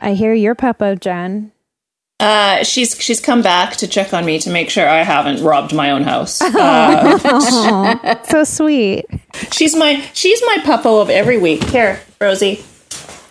[0.06, 1.52] I hear your puppo, Jen.
[2.20, 5.74] Uh, she's she's come back to check on me to make sure I haven't robbed
[5.74, 6.42] my own house.
[6.56, 9.06] Uh, So sweet.
[9.52, 11.64] she's my she's my puppo of every week.
[11.66, 12.64] Here, Rosie,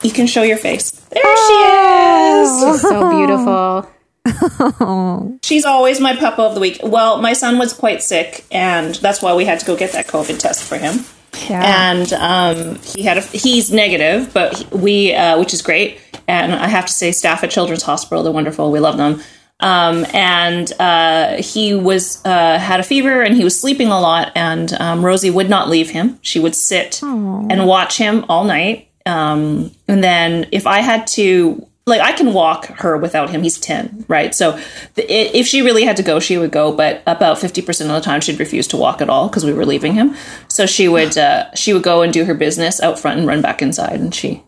[0.03, 0.91] you can show your face.
[0.91, 2.61] There she is.
[2.61, 3.89] She's So beautiful.
[5.43, 6.81] She's always my puppo of the week.
[6.83, 10.07] Well, my son was quite sick, and that's why we had to go get that
[10.07, 11.05] COVID test for him.
[11.49, 11.91] Yeah.
[11.91, 15.99] And um, he had a, he's negative, but he- we uh, which is great.
[16.29, 18.71] And I have to say, staff at Children's Hospital, they're wonderful.
[18.71, 19.21] We love them.
[19.59, 24.33] Um, and uh, he was uh, had a fever and he was sleeping a lot.
[24.37, 26.19] And um, Rosie would not leave him.
[26.23, 28.89] She would sit and watch him all night.
[29.07, 33.43] Um, and then if I had to, like, I can walk her without him.
[33.43, 34.35] He's ten, right?
[34.35, 34.59] So
[34.95, 36.73] the, if she really had to go, she would go.
[36.73, 39.53] But about fifty percent of the time, she'd refuse to walk at all because we
[39.53, 40.15] were leaving him.
[40.49, 43.43] So she would uh, she would go and do her business out front and run
[43.43, 43.99] back inside.
[43.99, 44.43] And she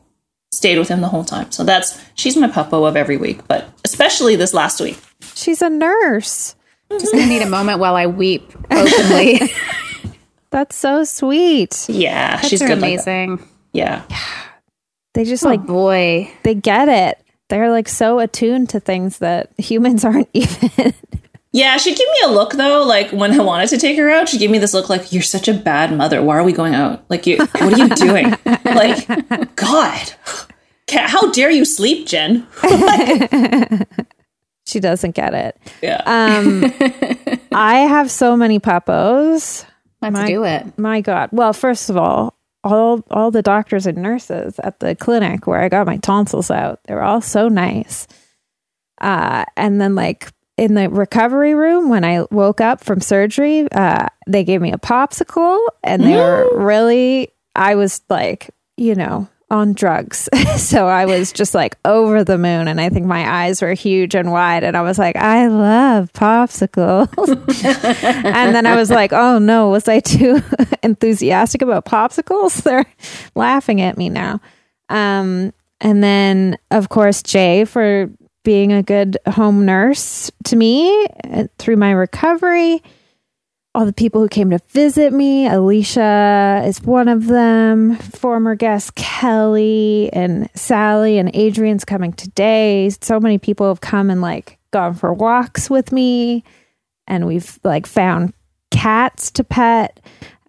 [0.52, 1.50] stayed with him the whole time.
[1.50, 4.98] So that's she's my puppo of every week, but especially this last week.
[5.34, 6.54] She's a nurse.
[6.90, 9.40] Just gonna need a moment while I weep openly.
[10.50, 11.88] That's so sweet.
[11.88, 12.80] Yeah, she's They're good.
[12.80, 13.00] Like
[13.74, 14.06] that.
[14.10, 14.16] yeah,
[15.14, 17.18] They just Like like boy, they get it.
[17.50, 20.94] They're like so attuned to things that humans aren't even.
[21.52, 21.76] yeah.
[21.76, 24.38] She'd give me a look though, like when I wanted to take her out, she'd
[24.38, 26.22] give me this look, like you're such a bad mother.
[26.22, 27.04] Why are we going out?
[27.10, 28.30] Like you, what are you doing?
[28.64, 29.06] like,
[29.56, 30.12] God,
[30.90, 32.46] how dare you sleep, Jen?
[34.66, 35.56] she doesn't get it.
[35.82, 36.64] Yeah, Um
[37.52, 39.64] I have so many puppos.
[40.02, 40.78] let's My- do it.
[40.78, 41.28] My God.
[41.32, 42.33] Well, first of all,
[42.64, 46.80] all all the doctors and nurses at the clinic where I got my tonsils out,
[46.84, 48.08] they were all so nice.
[49.00, 54.08] Uh, and then like in the recovery room when I woke up from surgery, uh,
[54.26, 59.72] they gave me a popsicle and they were really I was like, you know, on
[59.72, 60.28] drugs.
[60.56, 64.14] so I was just like over the moon and I think my eyes were huge
[64.14, 67.08] and wide and I was like, I love popsicles.
[67.64, 70.42] and then I was like, oh no, was I too
[70.82, 72.62] enthusiastic about popsicles?
[72.62, 72.84] They're
[73.34, 74.40] laughing at me now.
[74.88, 78.10] Um, and then, of course, Jay for
[78.42, 82.82] being a good home nurse to me uh, through my recovery.
[83.76, 87.96] All the people who came to visit me, Alicia is one of them.
[87.96, 92.90] Former guest Kelly and Sally and Adrian's coming today.
[93.00, 96.44] So many people have come and like gone for walks with me
[97.06, 98.32] and we've like found
[98.70, 100.00] cats to pet.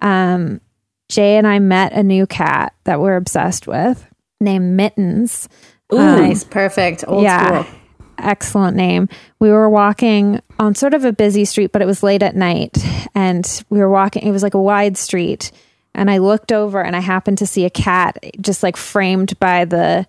[0.01, 0.61] Um,
[1.09, 4.07] Jay and I met a new cat that we're obsessed with
[4.39, 5.47] named Mittens.
[5.91, 7.63] nice, perfect, old yeah.
[7.63, 7.75] school.
[8.17, 9.09] Excellent name.
[9.39, 12.77] We were walking on sort of a busy street, but it was late at night.
[13.13, 15.51] And we were walking, it was like a wide street.
[15.93, 19.65] And I looked over and I happened to see a cat just like framed by
[19.65, 20.05] the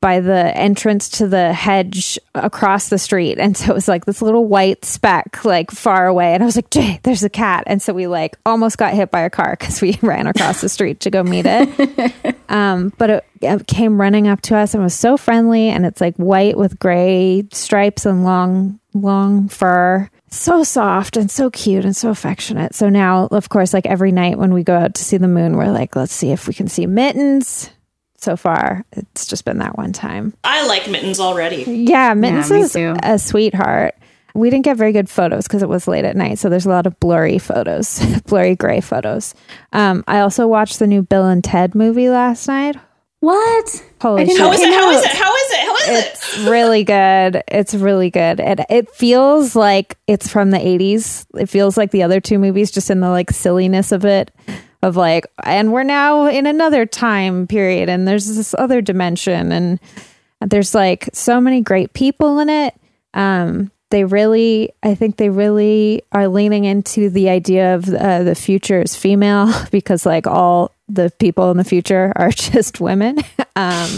[0.00, 3.38] by the entrance to the hedge across the street.
[3.38, 6.34] And so it was like this little white speck like far away.
[6.34, 7.64] And I was like, Jay, there's a cat.
[7.66, 10.68] And so we like almost got hit by a car because we ran across the
[10.68, 12.36] street to go meet it.
[12.48, 15.68] um, but it, it came running up to us and was so friendly.
[15.68, 20.08] And it's like white with gray stripes and long, long fur.
[20.30, 22.74] So soft and so cute and so affectionate.
[22.74, 25.56] So now, of course, like every night when we go out to see the moon,
[25.56, 27.70] we're like, let's see if we can see mittens.
[28.20, 30.34] So far, it's just been that one time.
[30.42, 31.62] I like mittens already.
[31.62, 32.96] Yeah, Mittens me is too.
[33.02, 33.94] a sweetheart.
[34.34, 36.38] we didn't get very good photos because it was late at night.
[36.40, 39.34] So there's a lot of blurry photos, blurry gray photos.
[39.72, 42.74] Um, I also watched the new Bill and Ted movie last night.
[43.20, 43.84] What?
[44.02, 44.38] Holy shit.
[44.38, 44.72] How is it?
[44.74, 45.10] How is it?
[45.12, 45.34] How
[45.88, 47.42] It's really good.
[47.48, 48.40] It's really good.
[48.40, 51.26] It it feels like it's from the 80s.
[51.34, 54.30] It feels like the other two movies just in the like silliness of it
[54.82, 59.80] of like and we're now in another time period and there's this other dimension and
[60.40, 62.74] there's like so many great people in it.
[63.14, 68.34] Um they really I think they really are leaning into the idea of uh, the
[68.34, 73.18] future is female because like all the people in the future are just women.
[73.56, 73.90] um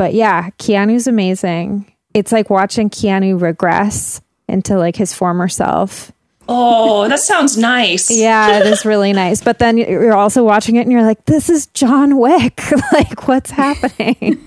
[0.00, 1.92] but yeah, Keanu's amazing.
[2.14, 6.10] It's like watching Keanu regress into like his former self.
[6.48, 8.10] Oh, that sounds nice.
[8.10, 9.44] Yeah, it is really nice.
[9.44, 12.62] But then you're also watching it and you're like, this is John Wick.
[12.94, 14.42] like, what's happening?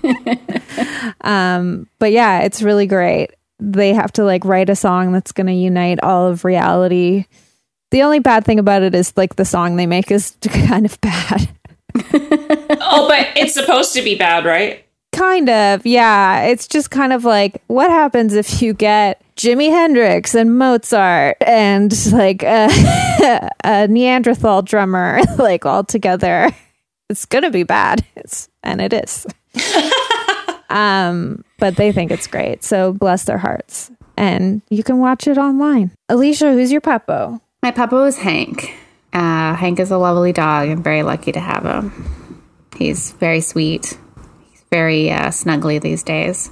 [1.20, 3.28] um, but yeah, it's really great.
[3.60, 7.26] They have to like write a song that's going to unite all of reality.
[7.92, 11.00] The only bad thing about it is like the song they make is kind of
[11.00, 11.48] bad.
[12.10, 14.84] Oh, but it's supposed to be bad, right?
[15.24, 16.42] Kind of, yeah.
[16.42, 21.90] It's just kind of like what happens if you get Jimi Hendrix and Mozart and
[22.12, 22.68] like a,
[23.64, 26.50] a Neanderthal drummer like all together.
[27.08, 28.04] It's gonna be bad.
[28.16, 29.26] It's and it is.
[30.68, 33.90] um, but they think it's great, so bless their hearts.
[34.18, 35.90] And you can watch it online.
[36.10, 37.40] Alicia, who's your puppo?
[37.62, 38.72] My puppo is Hank.
[39.12, 40.68] Uh, Hank is a lovely dog.
[40.68, 42.40] I'm very lucky to have him.
[42.76, 43.98] He's very sweet.
[44.74, 46.50] Very uh, snuggly these days.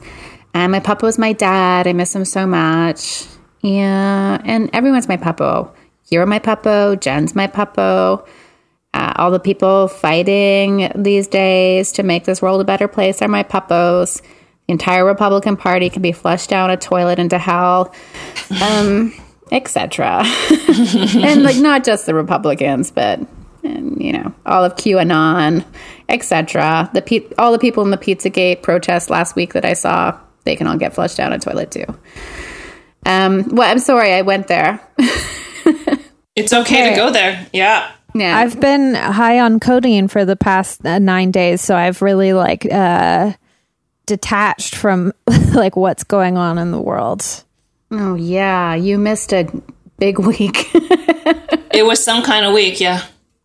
[0.55, 1.89] And my puppo is my dad.
[1.89, 3.27] I miss him so much.
[3.63, 5.69] Yeah, and everyone's my puppo.
[6.09, 7.01] You're my puppo.
[7.01, 8.25] Jen's my puppo.
[8.95, 13.27] Uh, all the people fighting these days to make this world a better place are
[13.27, 14.23] my puppos.
[14.69, 17.93] The entire Republican Party can be flushed down a toilet into hell,
[18.63, 19.13] um,
[19.51, 20.23] etc.
[21.17, 23.19] and like not just the Republicans, but
[23.63, 25.65] and you know all of QAnon,
[26.09, 26.91] etc.
[26.95, 30.57] The pe- all the people in the PizzaGate protest last week that I saw, they
[30.57, 31.87] can all get flushed down a toilet too.
[33.05, 34.81] Um, well, I'm sorry I went there.
[36.35, 37.47] It's okay, to go there.
[37.53, 37.91] Yeah.
[38.15, 42.33] Yeah, I've been high on codeine for the past uh, nine days, so I've really
[42.33, 43.33] like uh,
[44.07, 45.13] detached from
[45.55, 47.45] like what's going on in the world.
[47.91, 49.47] oh yeah, you missed a
[49.99, 50.71] big week.
[50.75, 53.03] It was some kind of week, yeah.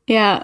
[0.08, 0.44] Yeah.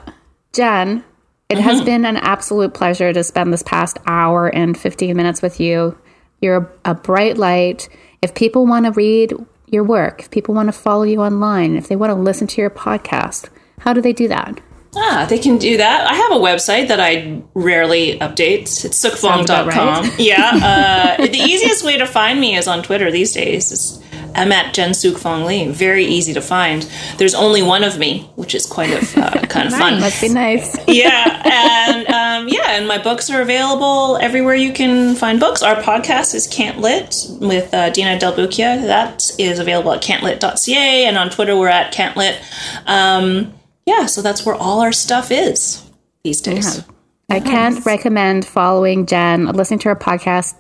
[0.54, 1.04] Jen,
[1.50, 5.60] it has been an absolute pleasure to spend this past hour and 15 minutes with
[5.60, 5.98] you.
[6.42, 7.90] You're a, a bright light.
[8.22, 9.34] If people want to read
[9.68, 12.62] your work, if people want to follow you online, if they want to listen to
[12.62, 13.50] your podcast,
[13.80, 14.60] how do they do that?
[14.96, 16.08] Ah, they can do that.
[16.08, 18.86] I have a website that I rarely update.
[18.86, 19.68] It's sookfong.com.
[19.68, 20.20] right.
[20.20, 20.52] Yeah.
[21.20, 23.72] Uh, the easiest way to find me is on Twitter these days.
[23.72, 24.03] It's,
[24.36, 25.68] I'm at Jen Sookfong Lee.
[25.70, 26.84] Very easy to find.
[27.18, 29.96] There's only one of me, which is quite of uh, kind of fun.
[29.96, 30.78] That must be nice.
[30.88, 35.62] yeah, and um, yeah, and my books are available everywhere you can find books.
[35.62, 38.82] Our podcast is Can't Lit with uh, Dina Del Bucchia.
[38.86, 42.38] That is available at cantlit.ca, and on Twitter we're at Cantlit.
[42.86, 43.54] Um,
[43.86, 45.84] yeah, so that's where all our stuff is
[46.24, 46.84] these days.
[47.30, 50.56] I can't recommend following Jen, listening to her podcast,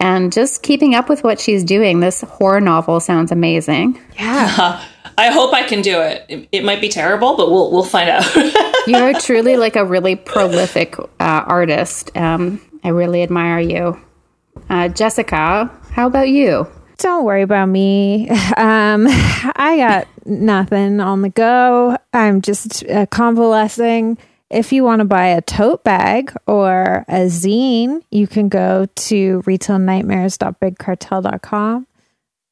[0.00, 2.00] and just keeping up with what she's doing.
[2.00, 4.00] This horror novel sounds amazing.
[4.16, 4.82] Yeah.
[5.18, 6.24] I hope I can do it.
[6.28, 6.48] it.
[6.50, 8.24] It might be terrible, but we'll we'll find out.
[8.86, 12.16] You're truly like a really prolific uh, artist.
[12.16, 14.00] Um, I really admire you.
[14.70, 16.66] Uh, Jessica, how about you?
[16.98, 18.28] Don't worry about me.
[18.56, 21.96] Um, I got nothing on the go.
[22.12, 24.18] I'm just uh, convalescing.
[24.50, 29.42] If you want to buy a tote bag or a zine, you can go to
[29.42, 31.86] retailnightmares.bigcartel.com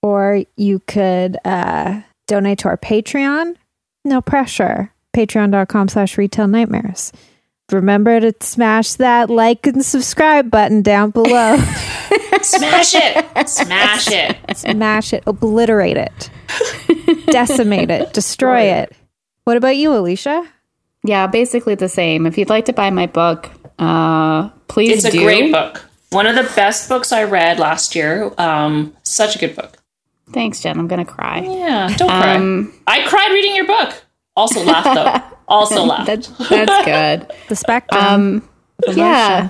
[0.01, 3.57] or you could uh, donate to our Patreon.
[4.05, 4.93] No pressure.
[5.13, 7.13] Patreon.com slash retail nightmares.
[7.73, 11.57] Remember to smash that like and subscribe button down below.
[12.41, 13.27] Smash it!
[13.49, 14.57] Smash it!
[14.57, 16.31] smash it, obliterate it,
[17.27, 18.95] decimate it, destroy it.
[19.45, 20.49] What about you, Alicia?
[21.05, 22.27] Yeah, basically the same.
[22.27, 25.23] If you'd like to buy my book, uh, please It's a do.
[25.25, 25.85] great book.
[26.11, 28.33] One of the best books I read last year.
[28.39, 29.77] Um, such a good book.
[30.33, 30.79] Thanks, Jen.
[30.79, 31.41] I'm gonna cry.
[31.41, 32.35] Yeah, don't cry.
[32.37, 34.03] Um, I cried reading your book.
[34.37, 35.37] Also laughed though.
[35.49, 36.07] Also laughed.
[36.07, 37.33] That's that's good.
[37.49, 38.05] The spectrum.
[38.05, 38.49] Um,
[38.95, 39.49] yeah,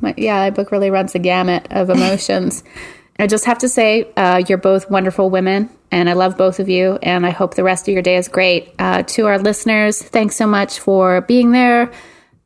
[0.00, 0.40] my, yeah.
[0.44, 2.64] My book really runs the gamut of emotions.
[3.18, 6.68] I just have to say, uh, you're both wonderful women, and I love both of
[6.68, 6.98] you.
[7.02, 8.74] And I hope the rest of your day is great.
[8.80, 11.92] Uh, to our listeners, thanks so much for being there,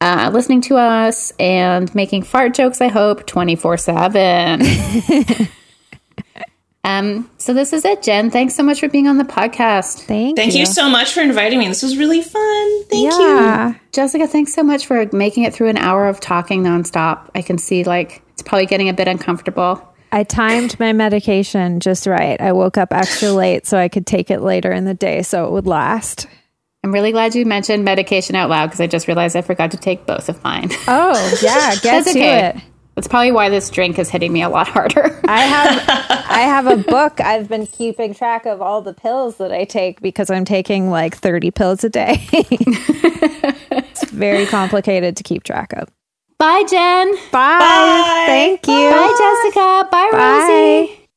[0.02, 2.82] uh, listening to us, and making fart jokes.
[2.82, 4.62] I hope twenty four seven.
[6.84, 8.30] Um, so this is it, Jen.
[8.30, 10.04] Thanks so much for being on the podcast.
[10.04, 11.68] Thank, Thank you so much for inviting me.
[11.68, 12.84] This was really fun.
[12.84, 13.78] Thank you.
[13.92, 17.28] Jessica, thanks so much for making it through an hour of talking nonstop.
[17.34, 19.86] I can see like it's probably getting a bit uncomfortable.
[20.10, 22.40] I timed my medication just right.
[22.40, 25.46] I woke up extra late so I could take it later in the day so
[25.46, 26.26] it would last.
[26.84, 29.76] I'm really glad you mentioned medication out loud because I just realized I forgot to
[29.76, 30.70] take both of mine.
[30.86, 32.46] Oh, yeah, get That's to okay.
[32.46, 32.56] it.
[32.94, 35.20] That's probably why this drink is hitting me a lot harder.
[35.28, 35.84] I have
[36.28, 37.20] I have a book.
[37.20, 41.16] I've been keeping track of all the pills that I take because I'm taking like
[41.16, 42.26] 30 pills a day.
[42.32, 45.88] it's very complicated to keep track of.
[46.38, 47.16] Bye, Jen.
[47.32, 47.58] Bye.
[47.58, 48.24] Bye.
[48.26, 48.90] Thank you.
[48.90, 49.88] Bye, Jessica.
[49.90, 50.86] Bye, Bye.
[50.86, 51.07] Rosie.